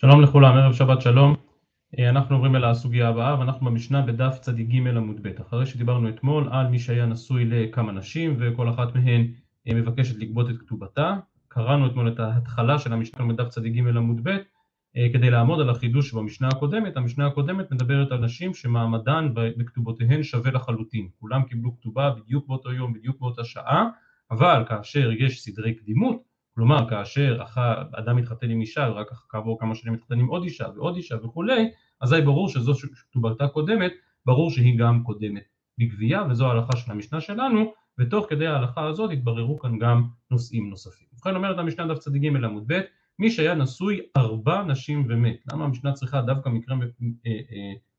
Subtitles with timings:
[0.00, 1.34] שלום לכולם, ערב שבת שלום.
[1.98, 5.40] אנחנו עוברים אל הסוגיה הבאה ואנחנו במשנה בדף צדיק ג' עמוד ב'.
[5.40, 9.26] אחרי שדיברנו אתמול על מי שהיה נשוי לכמה נשים וכל אחת מהן
[9.66, 11.16] מבקשת לגבות את כתובתה,
[11.48, 14.36] קראנו אתמול את ההתחלה של המשנה בדף צדיק ג' עמוד ב'
[15.12, 16.96] כדי לעמוד על החידוש במשנה הקודמת.
[16.96, 22.92] המשנה הקודמת מדברת על נשים שמעמדן בכתובותיהן שווה לחלוטין, כולם קיבלו כתובה בדיוק באותו יום,
[22.92, 23.88] בדיוק באותה שעה,
[24.30, 26.27] אבל כאשר יש סדרי קדימות
[26.58, 27.42] כלומר כאשר
[27.92, 31.70] אדם מתחתן עם אישה ורק כעבור כמה שנים מתחתן עם עוד אישה ועוד אישה וכולי,
[32.00, 33.92] אזי ברור שזו שכתובתה קודמת,
[34.26, 35.42] ברור שהיא גם קודמת
[35.78, 41.06] בגבייה וזו ההלכה של המשנה שלנו ותוך כדי ההלכה הזאת התבררו כאן גם נושאים נוספים.
[41.12, 42.80] ובכן אומרת המשנה דף צדיק ג' עמוד ב'
[43.18, 45.36] מי שהיה נשוי ארבע נשים ומת.
[45.52, 46.76] למה המשנה צריכה דווקא מקרה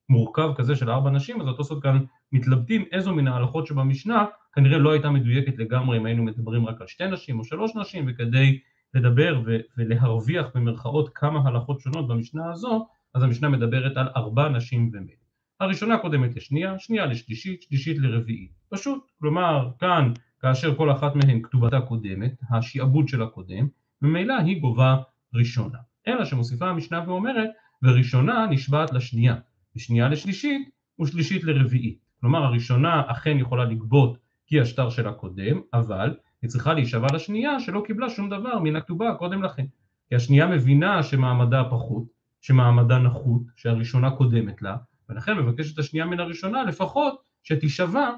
[0.10, 1.42] מורכב כזה של ארבע נשים?
[1.42, 2.00] אז התוספות כאן
[2.32, 4.26] מתלבטים איזו מן ההלכות שבמשנה
[4.60, 8.06] כנראה לא הייתה מדויקת לגמרי אם היינו מדברים רק על שתי נשים או שלוש נשים
[8.08, 8.60] וכדי
[8.94, 9.42] לדבר
[9.78, 15.26] ולהרוויח במרכאות כמה הלכות שונות במשנה הזו אז המשנה מדברת על ארבע נשים ומת.
[15.60, 18.52] הראשונה קודמת לשנייה, שנייה לשלישית, שלישית לרביעית.
[18.70, 23.68] פשוט, כלומר כאן כאשר כל אחת מהן כתובתה קודמת, השעבוד שלה קודם,
[24.02, 24.96] ממילא היא גובה
[25.34, 25.78] ראשונה.
[26.08, 27.50] אלא שמוסיפה המשנה ואומרת
[27.84, 29.36] וראשונה נשבעת לשנייה,
[29.76, 30.70] ושנייה לשלישית
[31.02, 32.00] ושלישית לרביעית.
[32.22, 37.84] כלומר הראשונה אכן יכולה לגבות כי השטר שלה קודם, אבל היא צריכה להישבע לשנייה שלא
[37.88, 39.66] קיבלה שום דבר מן הכתובה קודם לכן.
[40.10, 42.04] כי השנייה מבינה שמעמדה פחות,
[42.42, 44.78] שמעמדה נחות, שהראשונה קודמת לה,
[45.10, 48.10] ולכן מבקשת השנייה מן הראשונה לפחות שתישבע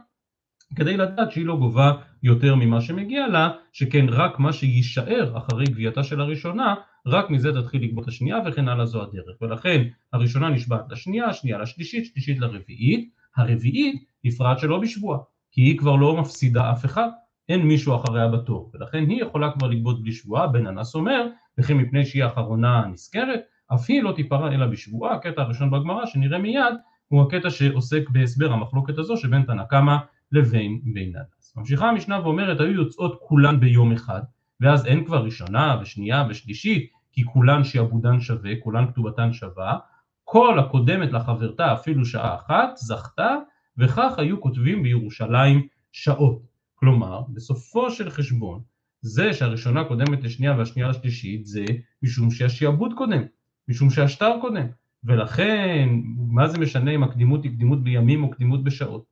[0.76, 1.92] כדי לדעת שהיא לא גובה
[2.24, 7.84] יותר ממה שמגיע לה, שכן רק מה שיישאר אחרי גבייתה של הראשונה, רק מזה תתחיל
[7.84, 9.42] לגבות השנייה וכן הלאה זו הדרך.
[9.42, 15.20] ולכן הראשונה נשבעת לשנייה, השנייה לשלישית, שלישית לרביעית, הרביעית נפרד שלא בשבועה.
[15.52, 17.10] כי היא כבר לא מפסידה אף אחד,
[17.50, 21.28] אין מישהו אחריה בתור, ולכן היא יכולה כבר לגבות בלי שבועה, בן אנס אומר,
[21.58, 23.40] וכי מפני שהיא האחרונה הנזכרת,
[23.74, 26.74] אף היא לא תיפרע אלא בשבועה, הקטע הראשון בגמרא שנראה מיד,
[27.08, 29.96] הוא הקטע שעוסק בהסבר המחלוקת הזו שבין תנא קמא
[30.32, 31.54] לבין בן אנס.
[31.58, 34.22] ממשיכה המשנה ואומרת, היו יוצאות כולן ביום אחד,
[34.62, 39.78] ואז אין כבר ראשונה ושנייה ושלישית, כי כולן שעבודן שווה, כולן כתובתן שווה,
[40.24, 43.36] כל הקודמת לחברתה אפילו שעה אחת, זכתה
[43.78, 46.42] וכך היו כותבים בירושלים שעות.
[46.76, 48.62] כלומר, בסופו של חשבון,
[49.02, 51.66] זה שהראשונה קודמת לשנייה והשנייה לשלישית זה
[52.04, 53.22] משום שהשעבוד קודם,
[53.68, 54.68] משום שהשטר קודם,
[55.04, 59.06] ולכן מה זה משנה אם הקדימות היא קדימות בימים או קדימות בשעות?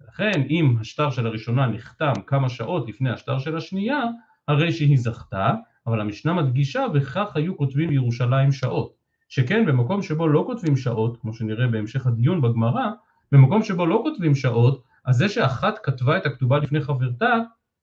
[0.00, 4.02] ולכן אם השטר של הראשונה נחתם כמה שעות לפני השטר של השנייה,
[4.48, 5.54] הרי שהיא זכתה,
[5.86, 8.94] אבל המשנה מדגישה וכך היו כותבים בירושלים שעות,
[9.28, 12.90] שכן במקום שבו לא כותבים שעות, כמו שנראה בהמשך הדיון בגמרא,
[13.32, 17.34] במקום שבו לא כותבים שעות, אז זה שאחת כתבה את הכתובה לפני חברתה,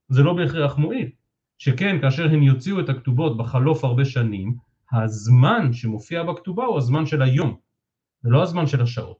[0.09, 1.09] זה לא בהכרח מועיל.
[1.57, 4.55] שכן כאשר הן יוציאו את הכתובות בחלוף הרבה שנים,
[4.93, 7.57] הזמן שמופיע בכתובה הוא הזמן של היום,
[8.23, 9.17] ולא הזמן של השעות.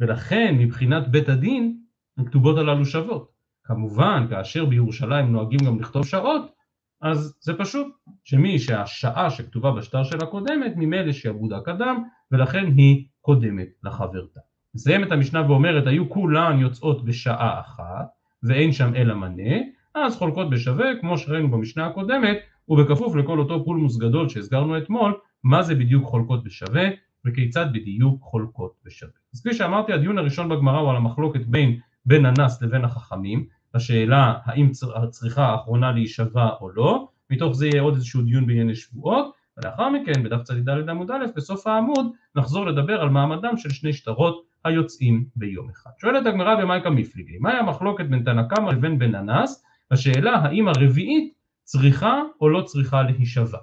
[0.00, 1.78] ולכן מבחינת בית הדין,
[2.18, 3.32] הכתובות הללו שוות.
[3.64, 6.52] כמובן, כאשר בירושלים נוהגים גם לכתוב שעות,
[7.00, 7.86] אז זה פשוט
[8.24, 14.40] שמי שהשעה שכתובה בשטר של הקודמת, ממילא שעבודה קדם, ולכן היא קודמת לחברתה.
[14.74, 18.06] מסיימת המשנה ואומרת היו כולן יוצאות בשעה אחת
[18.42, 19.54] ואין שם אלא מנה
[19.94, 22.36] אז חולקות בשווה כמו שראינו במשנה הקודמת
[22.68, 26.88] ובכפוף לכל אותו פולמוס גדול שהזכרנו אתמול מה זה בדיוק חולקות בשווה
[27.24, 29.12] וכיצד בדיוק חולקות בשווה.
[29.34, 34.34] אז כפי שאמרתי הדיון הראשון בגמרא הוא על המחלוקת בין בן אנס לבין החכמים השאלה
[34.44, 34.70] האם
[35.10, 40.22] צריכה האחרונה להישבע או לא מתוך זה יהיה עוד איזשהו דיון בענייני שבועות ולאחר מכן
[40.22, 45.70] בדף צ"ד עמוד א' בסוף העמוד נחזור לדבר על מעמדם של שני שטרות היוצאים ביום
[45.70, 45.90] אחד.
[46.00, 49.64] שואלת הגמרא במאיקה מפליגי, מהי המחלוקת בין תנא קמא לבין בן אנס?
[49.90, 51.34] השאלה האם הרביעית
[51.64, 53.58] צריכה או לא צריכה להישבע.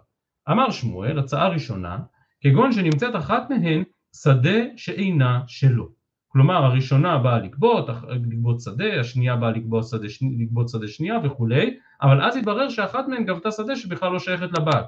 [0.49, 1.97] אמר שמואל, הצעה ראשונה,
[2.41, 3.83] כגון שנמצאת אחת מהן
[4.15, 5.89] שדה שאינה שלו.
[6.27, 10.07] כלומר הראשונה באה לגבות, לגבות שדה, השנייה באה לגבות שדה,
[10.39, 14.83] לגבות שדה שנייה וכולי, אבל אז התברר שאחת מהן גבתה שדה שבכלל לא שייכת לבעל.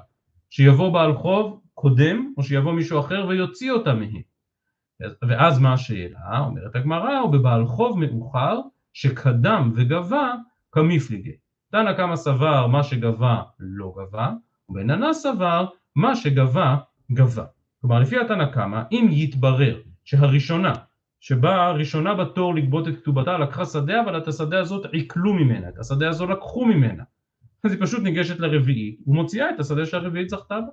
[0.50, 4.22] שיבוא בעל חוב קודם, או שיבוא מישהו אחר ויוציא אותה מהן.
[5.28, 6.38] ואז מה השאלה?
[6.38, 8.60] אומרת הגמרא, הוא בבעל חוב מאוחר
[8.92, 10.32] שקדם וגבה
[10.72, 11.32] כמפליגי.
[11.70, 14.32] תנא קמא סבר מה שגבה לא גבה,
[14.68, 15.66] ובן אנס סבר
[15.96, 16.76] מה שגבה
[17.12, 17.44] גבה.
[17.80, 20.74] כלומר לפי התנא קמא אם יתברר שהראשונה
[21.20, 25.78] שבאה הראשונה בתור לגבות את כתובתה לקחה שדה אבל את השדה הזאת עיקלו ממנה, את
[25.78, 27.02] השדה הזו לקחו ממנה
[27.64, 30.66] אז היא פשוט ניגשת לרביעית ומוציאה את השדה שהרביעית זכתה בה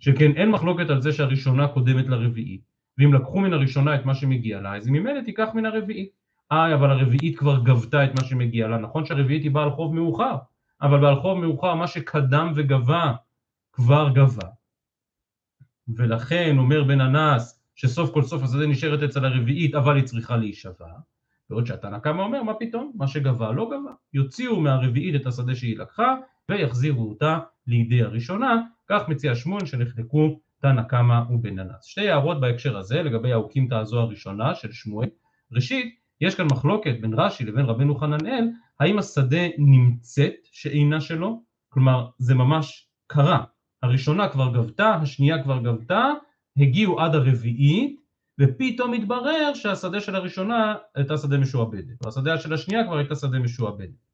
[0.00, 2.60] שכן אין מחלוקת על זה שהראשונה קודמת לרביעית
[2.98, 6.10] ואם לקחו מן הראשונה את מה שמגיע לה, אז היא ממילא תיקח מן הרביעית.
[6.52, 10.36] אה, אבל הרביעית כבר גבתה את מה שמגיע לה, נכון שהרביעית היא בעל חוב מאוחר,
[10.82, 13.12] אבל בעל חוב מאוחר מה שקדם וגבה
[13.72, 14.48] כבר גבה.
[15.88, 20.88] ולכן אומר בן אנס שסוף כל סוף השדה נשארת אצל הרביעית אבל היא צריכה להישבע,
[21.50, 25.78] בעוד שהתנא קמא אומר מה פתאום, מה שגבה לא גבה, יוציאו מהרביעית את השדה שהיא
[25.78, 26.14] לקחה
[26.48, 31.84] ויחזירו אותה לידי הראשונה, כך מציע שמואל שנחלקו תנא קמא ובן אנס.
[31.84, 35.08] שתי הערות בהקשר הזה לגבי האוקימתא הזו הראשונה של שמואל,
[35.52, 38.48] ראשית יש כאן מחלוקת בין רש"י לבין רבנו חננאל
[38.80, 43.44] האם השדה נמצאת שאינה שלו, כלומר זה ממש קרה,
[43.82, 46.04] הראשונה כבר גבתה, השנייה כבר גבתה,
[46.56, 48.00] הגיעו עד הרביעית
[48.40, 54.04] ופתאום התברר שהשדה של הראשונה הייתה שדה משועבדת, והשדה של השנייה כבר הייתה שדה משועבדת.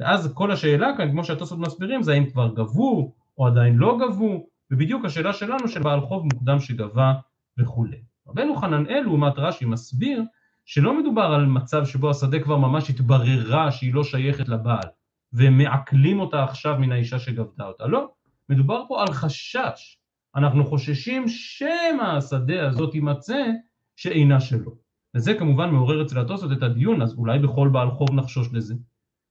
[0.00, 4.49] ואז כל השאלה כאן, כמו שהתוספות מסבירים, זה האם כבר גבו או עדיין לא גבו,
[4.70, 7.12] ובדיוק השאלה שלנו של בעל חוב מוקדם שגבה
[7.58, 8.02] וכולי.
[8.28, 10.22] רבנו חננאל לעומת רש"י מסביר
[10.64, 14.88] שלא מדובר על מצב שבו השדה כבר ממש התבררה שהיא לא שייכת לבעל
[15.32, 18.08] ומעקלים אותה עכשיו מן האישה שגבתה אותה, לא,
[18.48, 19.98] מדובר פה על חשש,
[20.36, 23.44] אנחנו חוששים שמא השדה הזאת יימצא
[23.96, 24.76] שאינה שלו.
[25.16, 28.74] וזה כמובן מעורר אצל התוספות את הדיון, אז אולי בכל בעל חוב נחשוש לזה.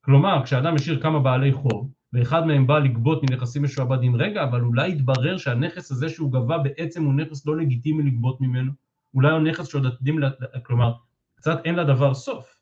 [0.06, 4.90] כלומר, כשאדם השאיר כמה בעלי חוב, ואחד מהם בא לגבות מנכסים משועבדים, רגע, אבל אולי
[4.90, 8.72] יתברר שהנכס הזה שהוא גבה בעצם הוא נכס לא לגיטימי לגבות ממנו,
[9.14, 10.20] אולי הוא נכס שעוד עתידים,
[10.64, 10.94] כלומר,
[11.36, 12.60] קצת אין לדבר סוף.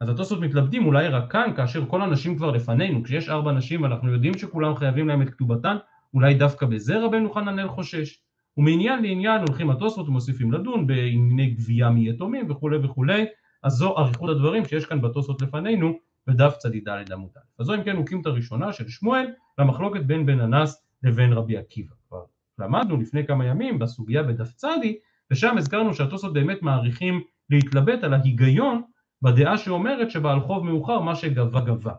[0.00, 4.12] אז התוספות מתלבטים אולי רק כאן, כאשר כל הנשים כבר לפנינו, כשיש ארבע נשים ואנחנו
[4.12, 5.76] יודעים שכולם חייבים להם את כתובתן,
[6.14, 8.18] אולי דווקא בזה רבנו חננאל חושש.
[8.56, 13.24] ומעניין לעניין הולכים התוספות ומוסיפים לדון בענייני גבייה מיתומים וכולי וכולי,
[13.62, 17.40] אז זו אריכות הדברים שיש כאן בתוספות לפנינו בדף צ"ד עמוד א'.
[17.58, 19.26] אז זו אם כן את הראשונה של שמואל
[19.58, 21.94] והמחלוקת בין בן אנס לבין רבי עקיבא.
[22.08, 22.24] כבר
[22.58, 24.98] למדנו לפני כמה ימים בסוגיה בדף צדי,
[25.30, 27.20] ושם הזכרנו שהתוספות באמת מעריכים
[27.50, 28.82] להתלבט על ההיגיון
[29.22, 31.92] בדעה שאומרת שבעל חוב מאוחר מה שגבה גבה.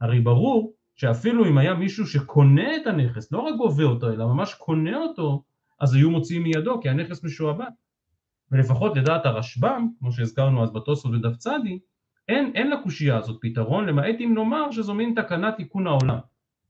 [0.00, 4.54] הרי ברור שאפילו אם היה מישהו שקונה את הנכס, לא רק גובה אותו אלא ממש
[4.54, 5.42] קונה אותו,
[5.80, 7.70] אז היו מוציאים מידו כי הנכס משועבד.
[8.52, 11.78] ולפחות לדעת הרשב"ם, כמו שהזכרנו אז בתוספות בדף צדי,
[12.30, 16.18] אין, אין לקושייה הזאת פתרון, למעט אם נאמר שזו מין תקנת תיקון העולם,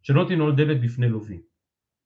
[0.03, 1.41] שלא תנעול דלת בפני לווים.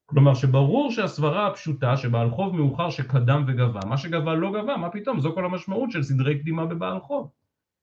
[0.06, 5.20] כלומר שברור שהסברה הפשוטה שבעל חוב מאוחר שקדם וגבה, מה שגבה לא גבה, מה פתאום,
[5.20, 7.30] זו כל המשמעות של סדרי קדימה בבעל חוב.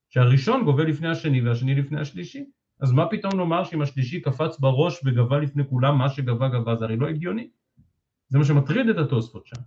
[0.10, 2.46] שהראשון גובה לפני השני והשני לפני השלישי.
[2.82, 6.86] אז מה פתאום נאמר שאם השלישי קפץ בראש וגבה לפני כולם מה שגבה גבה זה
[6.86, 7.50] הרי לא הגיוני.
[8.30, 9.62] זה מה שמטריד את התוספות שם.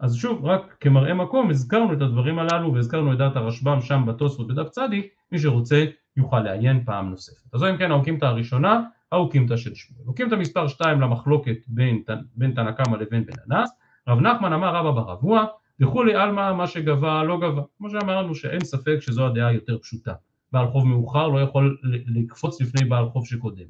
[0.00, 4.48] אז שוב, רק כמראה מקום הזכרנו את הדברים הללו והזכרנו את דעת הרשב"ם שם בתוספות
[4.48, 5.84] בדף צדיק, מי שרוצה
[6.16, 7.54] יוכל לעיין פעם נוספת.
[7.54, 10.04] אז זו אם כן האוקימתא הראשונה, האוקימתא של שמואל.
[10.06, 12.02] אוקימתא מספר 2 למחלוקת בין,
[12.34, 13.70] בין תנא קמא לבין בן אנס,
[14.08, 15.44] רב נחמן אמר רבא ברבוע,
[15.80, 17.62] וכולי עלמא מה שגבה לא גבה.
[17.78, 20.12] כמו שאמרנו שאין ספק שזו הדעה היותר פשוטה.
[20.52, 23.66] בעל חוב מאוחר לא יכול לקפוץ לפני בעל חוב שקודם.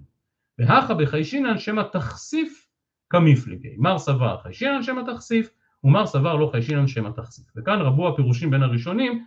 [0.59, 2.67] והכה בחיישינן שמא תכסיף
[3.11, 3.75] כמיפלגי.
[3.79, 5.51] מר סבר חיישינן שמא תכסיף,
[5.85, 7.45] ומר סבר לא חיישינן שמא תכסיף.
[7.57, 9.25] וכאן רבו הפירושים בין הראשונים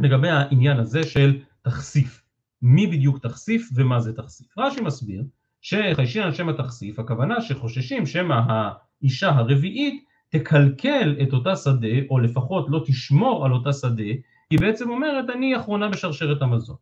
[0.00, 2.22] לגבי העניין הזה של תכסיף.
[2.62, 4.58] מי בדיוק תכסיף ומה זה תכסיף.
[4.58, 5.24] רש"י מסביר
[5.60, 12.82] שחיישינן שמא תכסיף, הכוונה שחוששים שמא האישה הרביעית תקלקל את אותה שדה, או לפחות לא
[12.86, 14.12] תשמור על אותה שדה,
[14.50, 16.76] היא בעצם אומרת אני אחרונה בשרשרת המזון.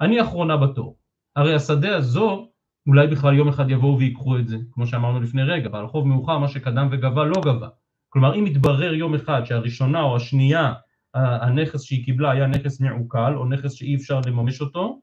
[0.00, 0.96] אני אחרונה בתור.
[1.36, 2.48] הרי השדה הזו,
[2.86, 6.38] אולי בכלל יום אחד יבואו ויקחו את זה, כמו שאמרנו לפני רגע, בעל חוב מאוחר
[6.38, 7.68] מה שקדם וגבה לא גבה.
[8.12, 10.72] כלומר אם יתברר יום אחד שהראשונה או השנייה
[11.14, 15.00] הנכס שהיא קיבלה היה נכס מעוקל או נכס שאי אפשר לממש אותו,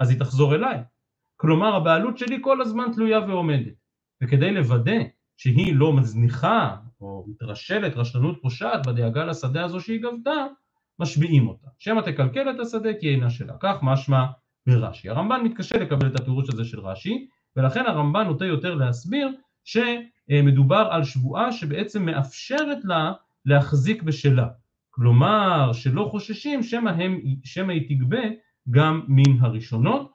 [0.00, 0.78] אז היא תחזור אליי.
[1.36, 3.74] כלומר הבעלות שלי כל הזמן תלויה ועומדת.
[4.22, 4.98] וכדי לוודא
[5.36, 10.46] שהיא לא מזניחה או מתרשלת רשלנות פושעת בדאגה לשדה הזו שהיא גבתה,
[10.98, 11.66] משביעים אותה.
[11.78, 13.52] שמא תקלקל את השדה כי אינה שלה.
[13.60, 14.26] כך משמע
[14.66, 15.08] ברש"י.
[15.08, 19.28] הרמב"ן מתקשה לקבל את הפירוש הזה של רש"י, ולכן הרמב"ן נוטה יותר להסביר
[20.30, 23.12] שמדובר על שבועה שבעצם מאפשרת לה
[23.44, 24.48] להחזיק בשלה.
[24.90, 26.90] כלומר שלא חוששים שמא,
[27.70, 28.22] היא תגבה
[28.70, 30.12] גם מן הראשונות.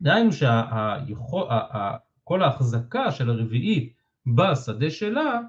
[0.00, 3.92] דהיינו שכל ההחזקה של הרביעית
[4.26, 5.40] בשדה שלה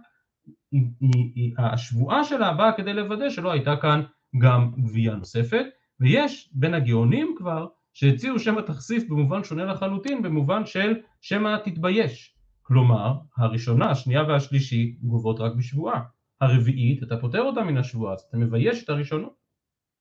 [1.58, 4.02] השבועה שלה באה כדי לוודא שלא הייתה כאן
[4.38, 5.66] גם גבייה נוספת,
[6.00, 12.33] ויש בין הגאונים כבר שהציעו שמא תכסיף במובן שונה לחלוטין, במובן של שמא תתבייש.
[12.64, 16.02] כלומר, הראשונה, השנייה והשלישית גובות רק בשבועה.
[16.42, 19.34] הרביעית, אתה פוטר אותה מן השבועה, אז אתה מבייש את הראשונות.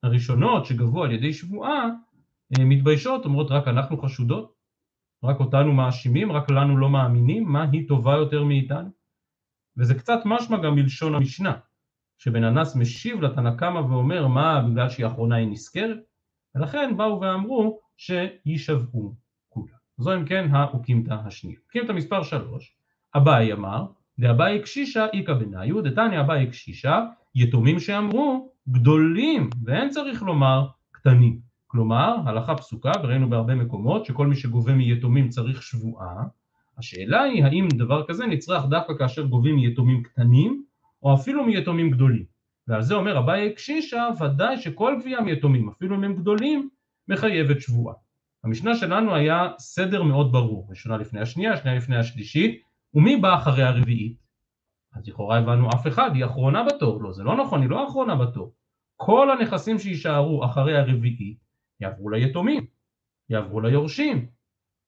[0.02, 1.88] הראשונות שגבו על ידי שבועה,
[2.58, 4.54] אה, מתביישות, אומרות רק אנחנו חשודות,
[5.24, 8.90] רק אותנו מאשימים, רק לנו לא מאמינים, מה היא טובה יותר מאיתנו?
[9.76, 11.56] וזה קצת משמע גם מלשון המשנה,
[12.18, 15.98] שבן אנס משיב לתנא קמא ואומר מה בגלל שהיא האחרונה היא נזכרת,
[16.54, 19.14] ולכן באו ואמרו שיישבעו.
[20.02, 21.56] זו אם כן האוקימתא השנייה.
[21.66, 22.74] אוקימתא מספר שלוש,
[23.16, 23.86] אביי אמר
[24.18, 27.00] דאביי קשישא איכא בניו, דתניא אביי קשישא,
[27.34, 31.38] יתומים שאמרו גדולים, ואין צריך לומר קטנים.
[31.66, 36.24] כלומר, הלכה פסוקה, וראינו בהרבה מקומות, שכל מי שגובה מיתומים צריך שבועה.
[36.78, 40.64] השאלה היא, האם דבר כזה נצרך דווקא כאשר גובים מיתומים קטנים,
[41.02, 42.24] או אפילו מיתומים גדולים.
[42.68, 46.68] ועל זה אומר אביי קשישא, ודאי שכל גבייה מיתומים, אפילו אם הם גדולים,
[47.08, 47.94] מחייבת שבועה.
[48.44, 52.62] המשנה שלנו היה סדר מאוד ברור, ראשונה לפני השנייה, שנייה לפני השלישית,
[52.94, 54.16] ומי בא אחרי הרביעית?
[54.94, 58.16] אז לכאורה הבנו אף אחד, היא אחרונה בתור, לא, זה לא נכון, היא לא אחרונה
[58.16, 58.52] בתור.
[58.96, 61.38] כל הנכסים שיישארו אחרי הרביעית
[61.80, 62.66] יעברו ליתומים,
[63.30, 64.26] יעברו ליורשים.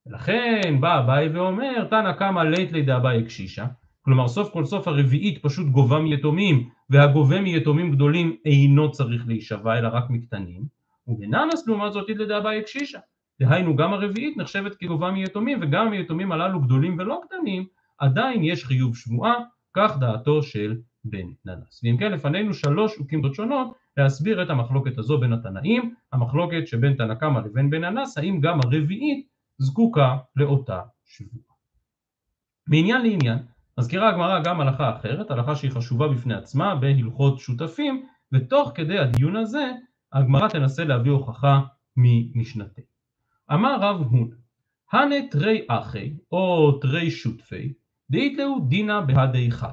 [0.07, 3.65] ולכן בא אביי ואומר, תנא קמא לית לידי אביי קשישא,
[4.03, 9.89] כלומר סוף כל סוף הרביעית פשוט גובה מיתומים, והגובה מיתומים גדולים אינו צריך להישבע אלא
[9.93, 10.63] רק מקטנים,
[11.09, 12.99] ובננס לעומת זאת לידי אביי קשישא.
[13.41, 17.67] דהיינו גם הרביעית נחשבת כגובה מיתומים, וגם היתומים הללו גדולים ולא קטנים,
[17.99, 19.35] עדיין יש חיוב שבועה,
[19.77, 21.85] כך דעתו של בן ננס.
[21.85, 27.15] ואם כן לפנינו שלוש עמדות שונות להסביר את המחלוקת הזו בין התנאים, המחלוקת שבין תנא
[27.15, 29.27] קמא לבין בן ננס, האם גם הרביעית
[29.59, 31.55] זקוקה לאותה שבועה.
[32.69, 33.39] מעניין לעניין,
[33.79, 39.37] מזכירה הגמרא גם הלכה אחרת, הלכה שהיא חשובה בפני עצמה בהלכות שותפים, ותוך כדי הדיון
[39.37, 39.73] הזה
[40.13, 41.61] הגמרא תנסה להביא הוכחה
[41.97, 42.94] ממשנתי.
[43.53, 44.35] אמר רב הונא,
[44.93, 47.73] הנה תרי אחי או תרי שותפי,
[48.11, 49.71] דאיתלאו דינא בהדי חד.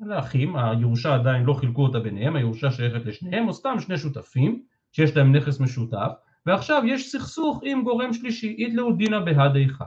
[0.00, 5.16] לאחים, הירושה עדיין לא חילקו אותה ביניהם, הירושה שייכת לשניהם, או סתם שני שותפים שיש
[5.16, 6.12] להם נכס משותף,
[6.46, 9.84] ועכשיו יש סכסוך עם גורם שלישי, איתלאו דינא בהדי חד.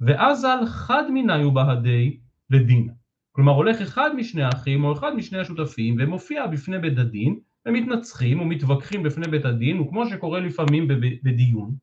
[0.00, 2.92] ואז על חד מיניו בהדי לדינה.
[3.32, 9.02] כלומר הולך אחד משני האחים או אחד משני השותפים ומופיע בפני בית הדין ומתנצחים ומתווכחים
[9.02, 10.88] בפני בית הדין וכמו שקורה לפעמים
[11.22, 11.74] בדיון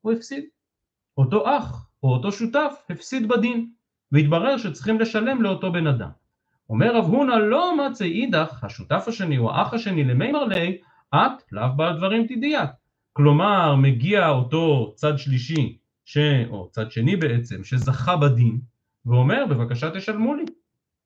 [0.00, 0.44] הוא הפסיד.
[1.18, 3.70] אותו אח או אותו שותף הפסיד בדין
[4.12, 6.10] והתברר שצריכים לשלם לאותו בן אדם.
[6.70, 10.78] אומר רב הונא לא מצא אידך השותף השני או האח השני למימר לי
[11.14, 12.70] את לאו בעל דברים תדיעת
[13.18, 16.18] כלומר מגיע אותו צד שלישי ש...
[16.50, 18.60] או צד שני בעצם שזכה בדין
[19.06, 20.44] ואומר בבקשה תשלמו לי.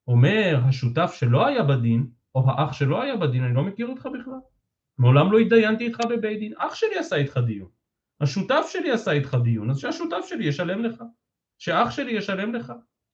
[0.07, 4.39] אומר השותף שלא היה בדין, או האח שלא היה בדין, אני לא מכיר אותך בכלל.
[4.97, 7.69] מעולם לא התדיינתי איתך בבית דין, אח שלי עשה איתך דיון.
[8.23, 11.03] השותף שלי עשה איתך דיון, אז שהשותף שלי ישלם לך.
[11.57, 12.73] שאח שלי ישלם לך.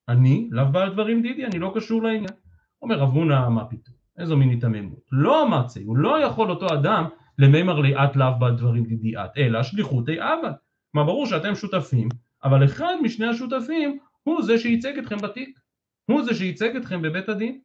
[0.10, 2.34] אני, לאו בעל דברים דידי, אני לא קשור לעניין.
[2.82, 3.96] אומר רב הונא, מה פתאום?
[4.18, 5.00] איזו מין היתממות.
[5.12, 7.06] לא מצי, הוא לא יכול אותו אדם
[7.38, 10.52] למימר לי את לאו בעל דברים דידי את, אלא שליחותי אבא.
[10.92, 12.10] כלומר ברור שאתם שותפים,
[12.44, 15.60] אבל אחד משני השותפים הוא זה שייצג אתכם בתיק,
[16.06, 17.60] הוא זה שייצג אתכם בבית הדין,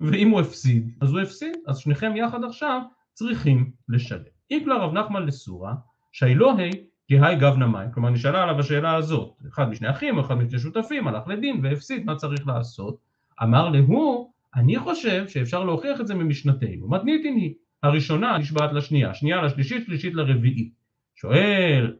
[0.00, 2.80] ואם הוא הפסיד, אז הוא הפסיד, אז שניכם יחד עכשיו
[3.12, 4.22] צריכים לשלם.
[4.50, 5.74] איקלה רב נחמן לסורה,
[6.12, 6.70] שהילוהי
[7.08, 11.08] כהי גב נמי, כלומר נשאלה עליו השאלה הזאת, אחד משני אחים או אחד משני שותפים
[11.08, 12.96] הלך לדין והפסיד, מה צריך לעשות?
[13.42, 19.42] אמר להוא, אני חושב שאפשר להוכיח את זה ממשנתנו, מתניתין היא, הראשונה נשבעת לשנייה, שנייה
[19.42, 20.72] לשלישית, שלישית לרביעית.
[21.14, 21.96] שואל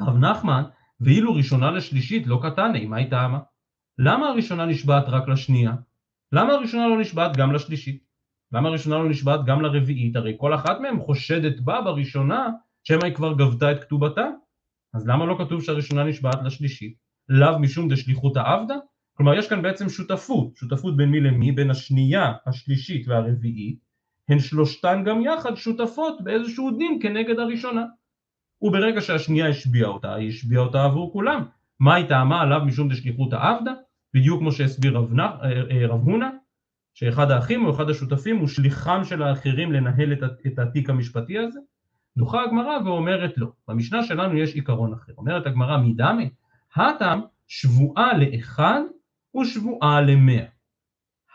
[0.00, 0.62] רב נחמן,
[1.00, 3.38] ואילו ראשונה לשלישית לא קטני, מה היא טעמה?
[3.98, 5.72] למה הראשונה נשבעת רק לשנייה?
[6.32, 8.04] למה הראשונה לא נשבעת גם לשלישית?
[8.52, 10.16] למה הראשונה לא נשבעת גם לרביעית?
[10.16, 12.48] הרי כל אחת מהן חושדת בה בראשונה
[12.84, 14.28] שמא היא כבר גבתה את כתובתה.
[14.94, 16.94] אז למה לא כתוב שהראשונה נשבעת לשלישית?
[17.28, 18.74] לאו משום דשליחות העבדה?
[19.16, 21.52] כלומר יש כאן בעצם שותפות, שותפות בין מי למי?
[21.52, 23.78] בין השנייה, השלישית והרביעית,
[24.28, 27.84] הן שלושתן גם יחד שותפות באיזשהו דין כנגד הראשונה.
[28.62, 31.44] וברגע שהשנייה השביעה אותה, היא השביעה אותה עבור כולם.
[31.80, 33.72] מה היא טעמה עליו משום דשליחות העבדה?
[34.14, 35.26] בדיוק כמו שהסביר רב, אה,
[35.70, 36.28] אה, רב הונא,
[36.94, 40.12] שאחד האחים או אחד השותפים הוא שליחם של האחרים לנהל
[40.46, 41.60] את התיק המשפטי הזה?
[42.16, 43.46] דוחה הגמרא ואומרת לא.
[43.68, 45.12] במשנה שלנו יש עיקרון אחר.
[45.18, 46.30] אומרת הגמרא מדמי,
[46.76, 48.80] הטם שבועה לאחד
[49.40, 50.44] ושבועה למאה.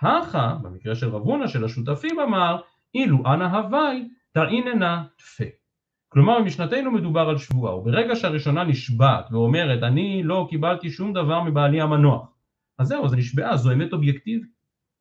[0.01, 2.61] הכה, במקרה של רב הונא של השותפים אמר,
[2.95, 5.43] אילו אנא הווי תראיננה תפה.
[6.09, 11.81] כלומר במשנתנו מדובר על שבועה, וברגע שהראשונה נשבעת ואומרת אני לא קיבלתי שום דבר מבעלי
[11.81, 12.37] המנוח,
[12.79, 14.57] אז זהו, זה נשבעה, זו אמת אובייקטיבית.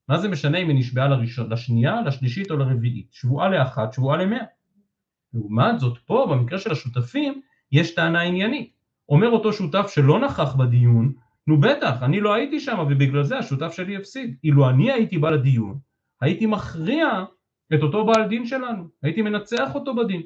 [0.09, 3.13] מה זה משנה אם היא נשבעה לראשון, לשנייה, לשלישית או לרביעית?
[3.13, 4.45] שבועה לאחת, שבועה למאה.
[5.37, 7.41] לעומת זאת פה, במקרה של השותפים,
[7.73, 8.73] יש טענה עניינית.
[9.09, 11.13] אומר אותו שותף שלא נכח בדיון,
[11.47, 14.37] נו בטח, אני לא הייתי שם ובגלל זה השותף שלי הפסיד.
[14.45, 15.79] אילו אני הייתי בא לדיון,
[16.21, 17.25] הייתי מכריע
[17.75, 20.23] את אותו בעל דין שלנו, הייתי מנצח אותו בדין.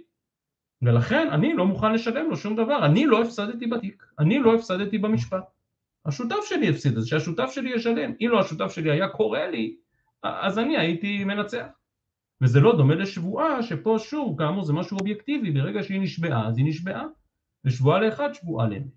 [0.83, 4.99] ולכן אני לא מוכן לשלם לו שום דבר, אני לא הפסדתי בתיק, אני לא הפסדתי
[4.99, 5.45] במשפט.
[6.07, 8.12] השותף שלי הפסיד, אז שהשותף שלי ישלם.
[8.21, 9.76] אילו השותף שלי היה קורא לי,
[10.23, 11.80] אז אני הייתי מנצח.
[12.43, 16.67] וזה לא דומה לשבועה, שפה שוב, כאמור זה משהו אובייקטיבי, ברגע שהיא נשבעה, אז היא
[16.67, 17.05] נשבעה.
[17.65, 18.91] ושבועה לאחד, שבועה למי.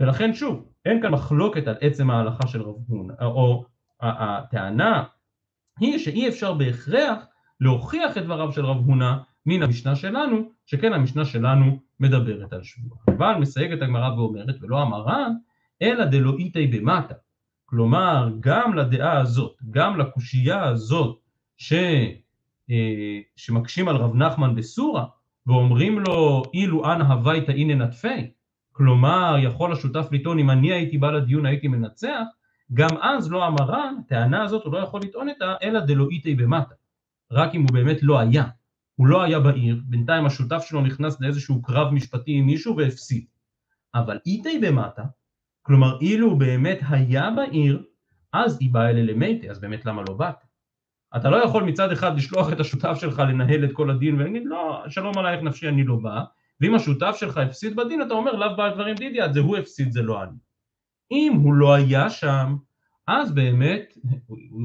[0.00, 3.64] ולכן שוב, אין כאן מחלוקת על עצם ההלכה של רב הונא, או
[4.00, 5.04] הטענה
[5.80, 7.24] היא שאי אפשר בהכרח
[7.60, 9.14] להוכיח את דבריו של רב הונא
[9.46, 13.00] מן המשנה שלנו, שכן המשנה שלנו מדברת על שבועה.
[13.08, 15.32] אבל מסייגת הגמרא ואומרת, ולא המרן,
[15.82, 17.14] אלא דלואיתי במטה.
[17.64, 21.18] כלומר, גם לדעה הזאת, גם לקושייה הזאת,
[21.56, 21.72] ש,
[23.36, 25.04] שמקשים על רב נחמן בסורה,
[25.46, 28.30] ואומרים לו, אילו אנא הווייתא אינא נטפי,
[28.72, 32.22] כלומר, יכול השותף לטעון, אם אני הייתי בא לדיון הייתי מנצח,
[32.72, 36.74] גם אז לא המרן, הטענה הזאת הוא לא יכול לטעון איתה, אלא דלואיתי במטה.
[37.32, 38.44] רק אם הוא באמת לא היה.
[38.96, 43.24] הוא לא היה בעיר, בינתיים השותף שלו נכנס לאיזשהו קרב משפטי עם מישהו והפסיד.
[43.94, 45.04] אבל איתי במטה,
[45.62, 47.82] כלומר אילו הוא באמת היה בעיר,
[48.32, 50.43] אז היא באה אלה למתי, אז באמת למה לא באת?
[51.16, 54.82] אתה לא יכול מצד אחד לשלוח את השותף שלך לנהל את כל הדין ולהגיד לא,
[54.88, 56.20] שלום עלייך נפשי אני לא בא,
[56.60, 60.02] ואם השותף שלך הפסיד בדין אתה אומר לאו בעל דברים דידי, זה הוא הפסיד זה
[60.02, 60.36] לא אני.
[61.10, 62.56] אם הוא לא היה שם,
[63.06, 63.98] אז באמת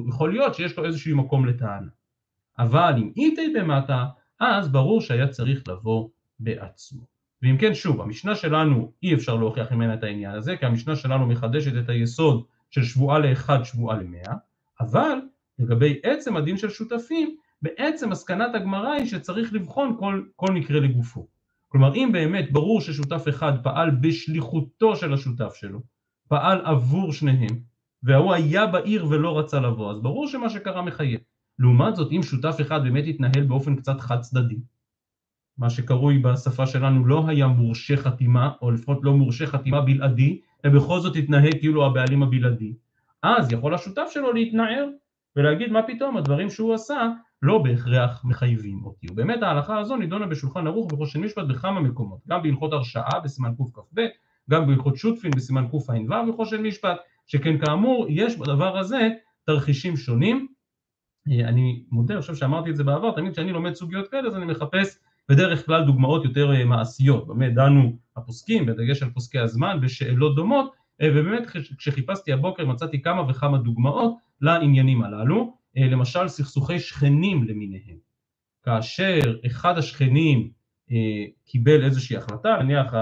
[0.08, 1.92] יכול להיות שיש לו איזשהו מקום לטענה.
[2.60, 4.06] אבל אם איתי במטה,
[4.40, 7.02] אז ברור שהיה צריך לבוא בעצמו.
[7.42, 11.26] ואם כן שוב, המשנה שלנו אי אפשר להוכיח ממנה את העניין הזה, כי המשנה שלנו
[11.26, 14.34] מחדשת את היסוד של שבועה לאחד, שבועה למאה,
[14.80, 15.20] אבל
[15.60, 21.28] לגבי עצם הדין של שותפים, בעצם מסקנת הגמרא היא שצריך לבחון כל, כל מקרה לגופו.
[21.68, 25.80] כלומר אם באמת ברור ששותף אחד פעל בשליחותו של השותף שלו,
[26.28, 27.60] פעל עבור שניהם,
[28.04, 31.20] והוא היה בעיר ולא רצה לבוא, אז ברור שמה שקרה מחייב.
[31.60, 34.60] לעומת זאת, אם שותף אחד באמת התנהל באופן קצת חד צדדי,
[35.58, 41.00] מה שקרוי בשפה שלנו לא היה מורשה חתימה, או לפחות לא מורשה חתימה בלעדי, ובכל
[41.00, 42.74] זאת התנהג כאילו הבעלים הבלעדי,
[43.24, 44.88] אז יכול השותף שלו להתנער
[45.36, 47.10] ולהגיד מה פתאום הדברים שהוא עשה
[47.42, 49.08] לא בהכרח מחייבים אותי.
[49.12, 54.02] ובאמת ההלכה הזו נידונה בשולחן ערוך ובחושן משפט בכמה מקומות, גם בהלכות הרשעה בסימן קכ"ב,
[54.50, 59.10] גם בהלכות שותפין בסימן קע"ו בחושן משפט, שכן כאמור יש בדבר הזה
[59.46, 60.48] תרחישים שונים.
[61.32, 64.36] אה, אני מודה, אני חושב שאמרתי את זה בעבר, תמיד כשאני לומד סוגיות כאלה אז
[64.36, 64.98] אני מחפש
[65.30, 70.72] בדרך כלל דוגמאות יותר אה, מעשיות, באמת דנו הפוסקים, בדגש על פוסקי הזמן, בשאלות דומות,
[71.02, 77.98] אה, ובאמת כשחיפשתי הבוקר מצאתי כמה וכמה דוגמאות לעניינים הללו, למשל סכסוכי שכנים למיניהם,
[78.64, 80.50] כאשר אחד השכנים
[81.46, 82.94] קיבל איזושהי החלטה, נניח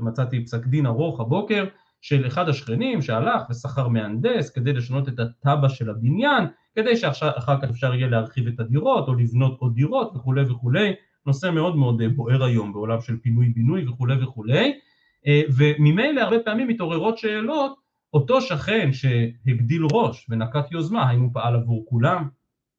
[0.00, 1.64] מצאתי פסק דין ארוך הבוקר
[2.00, 7.70] של אחד השכנים שהלך ושכר מהנדס כדי לשנות את התב"ע של הבניין כדי שאחר כך
[7.70, 10.92] אפשר יהיה להרחיב את הדירות או לבנות עוד דירות וכולי וכולי,
[11.26, 14.78] נושא מאוד מאוד אה, בוער היום בעולם של פינוי בינוי וכולי וכולי,
[15.26, 17.74] אה, וממילא הרבה פעמים מתעוררות שאלות,
[18.12, 22.28] אותו שכן שהגדיל ראש ונקט יוזמה, האם הוא פעל עבור כולם,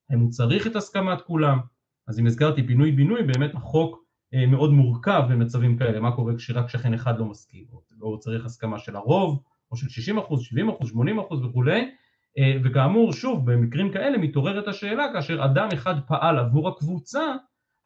[0.10, 1.60] האם הוא צריך את הסכמת כולם,
[2.08, 6.70] אז אם הזכרתי פינוי בינוי באמת החוק אה, מאוד מורכב במצבים כאלה, מה קורה כשרק
[6.70, 7.66] שכן אחד לא מסכים,
[8.02, 11.92] או צריך הסכמה של הרוב, או של 60 אחוז, 70 אחוז, 80 אחוז וכולי,
[12.38, 17.22] אה, וכאמור שוב במקרים כאלה מתעוררת השאלה כאשר אדם אחד פעל עבור הקבוצה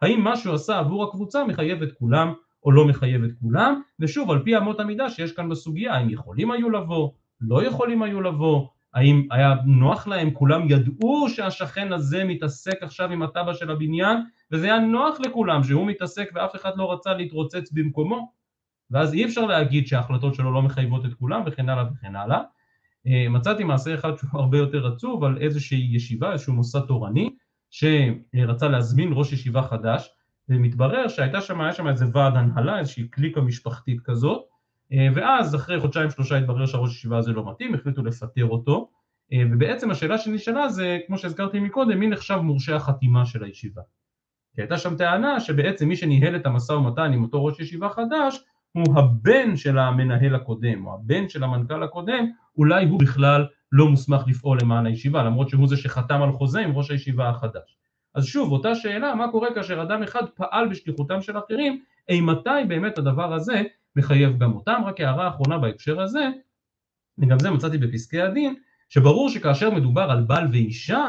[0.02, 2.34] האם מה שהוא עשה עבור הקבוצה מחייב את כולם
[2.64, 3.82] או לא מחייב את כולם?
[4.00, 8.22] ושוב על פי אמות המידה שיש כאן בסוגיה האם יכולים היו לבוא לא יכולים היו
[8.22, 8.68] לבוא.
[8.94, 10.32] האם היה נוח להם?
[10.32, 14.18] כולם ידעו שהשכן הזה מתעסק עכשיו עם התב"ע של הבניין
[14.52, 18.32] וזה היה נוח לכולם שהוא מתעסק ואף אחד לא רצה להתרוצץ במקומו.
[18.92, 22.42] ואז אי אפשר להגיד שההחלטות שלו לא מחייבות את כולם וכן הלאה וכן הלאה.
[23.08, 27.30] אה, מצאתי מעשה אחד שהוא הרבה יותר עצוב על איזושהי ישיבה, איזשהו מוסד תורני
[27.72, 30.10] שרצה להזמין ראש ישיבה חדש
[30.50, 34.42] ומתברר שהייתה שם, היה שם איזה ועד הנהלה, איזושהי קליקה משפחתית כזאת
[34.92, 38.90] ואז אחרי חודשיים שלושה התברר שהראש ישיבה הזה לא מתאים, החליטו לפטר אותו
[39.34, 43.82] אה, ובעצם השאלה שנשאלה זה, כמו שהזכרתי מקודם, מי נחשב מורשה החתימה של הישיבה?
[44.56, 48.44] כי הייתה שם טענה שבעצם מי שניהל את המשא ומתן עם אותו ראש ישיבה חדש
[48.72, 52.26] הוא הבן של המנהל הקודם או הבן של המנכ"ל הקודם,
[52.58, 56.78] אולי הוא בכלל לא מוסמך לפעול למען הישיבה, למרות שהוא זה שחתם על חוזה עם
[56.78, 57.78] ראש הישיבה החדש.
[58.16, 62.98] אז שוב, אותה שאלה, מה קורה כאשר אדם אחד פעל בשליחותם של אחרים, אימתי באמת
[62.98, 63.64] הדבר הזה
[63.98, 64.82] מחייב גם אותם?
[64.86, 66.30] רק הערה אחרונה בהקשר הזה,
[67.18, 68.56] וגם זה מצאתי בפסקי הדין,
[68.90, 71.08] שברור שכאשר מדובר על בעל ואישה,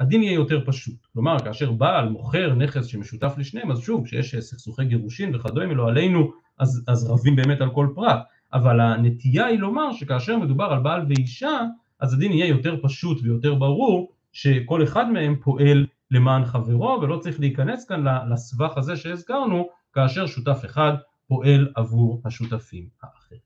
[0.00, 1.06] הדין יהיה יותר פשוט.
[1.12, 6.32] כלומר, כאשר בעל מוכר נכס שמשותף לשניהם, אז שוב, כשיש סכסוכי גירושין וכדומה, לא עלינו
[6.58, 8.18] אז, אז רבים באמת על כל פרט,
[8.52, 11.60] אבל הנטייה היא לומר שכאשר מדובר על בעל ואישה,
[12.00, 17.40] אז הדין יהיה יותר פשוט ויותר ברור שכל אחד מהם פועל למען חברו ולא צריך
[17.40, 20.92] להיכנס כאן לסבך הזה שהזכרנו כאשר שותף אחד
[21.34, 23.40] פועל עבור השותפים האחרים.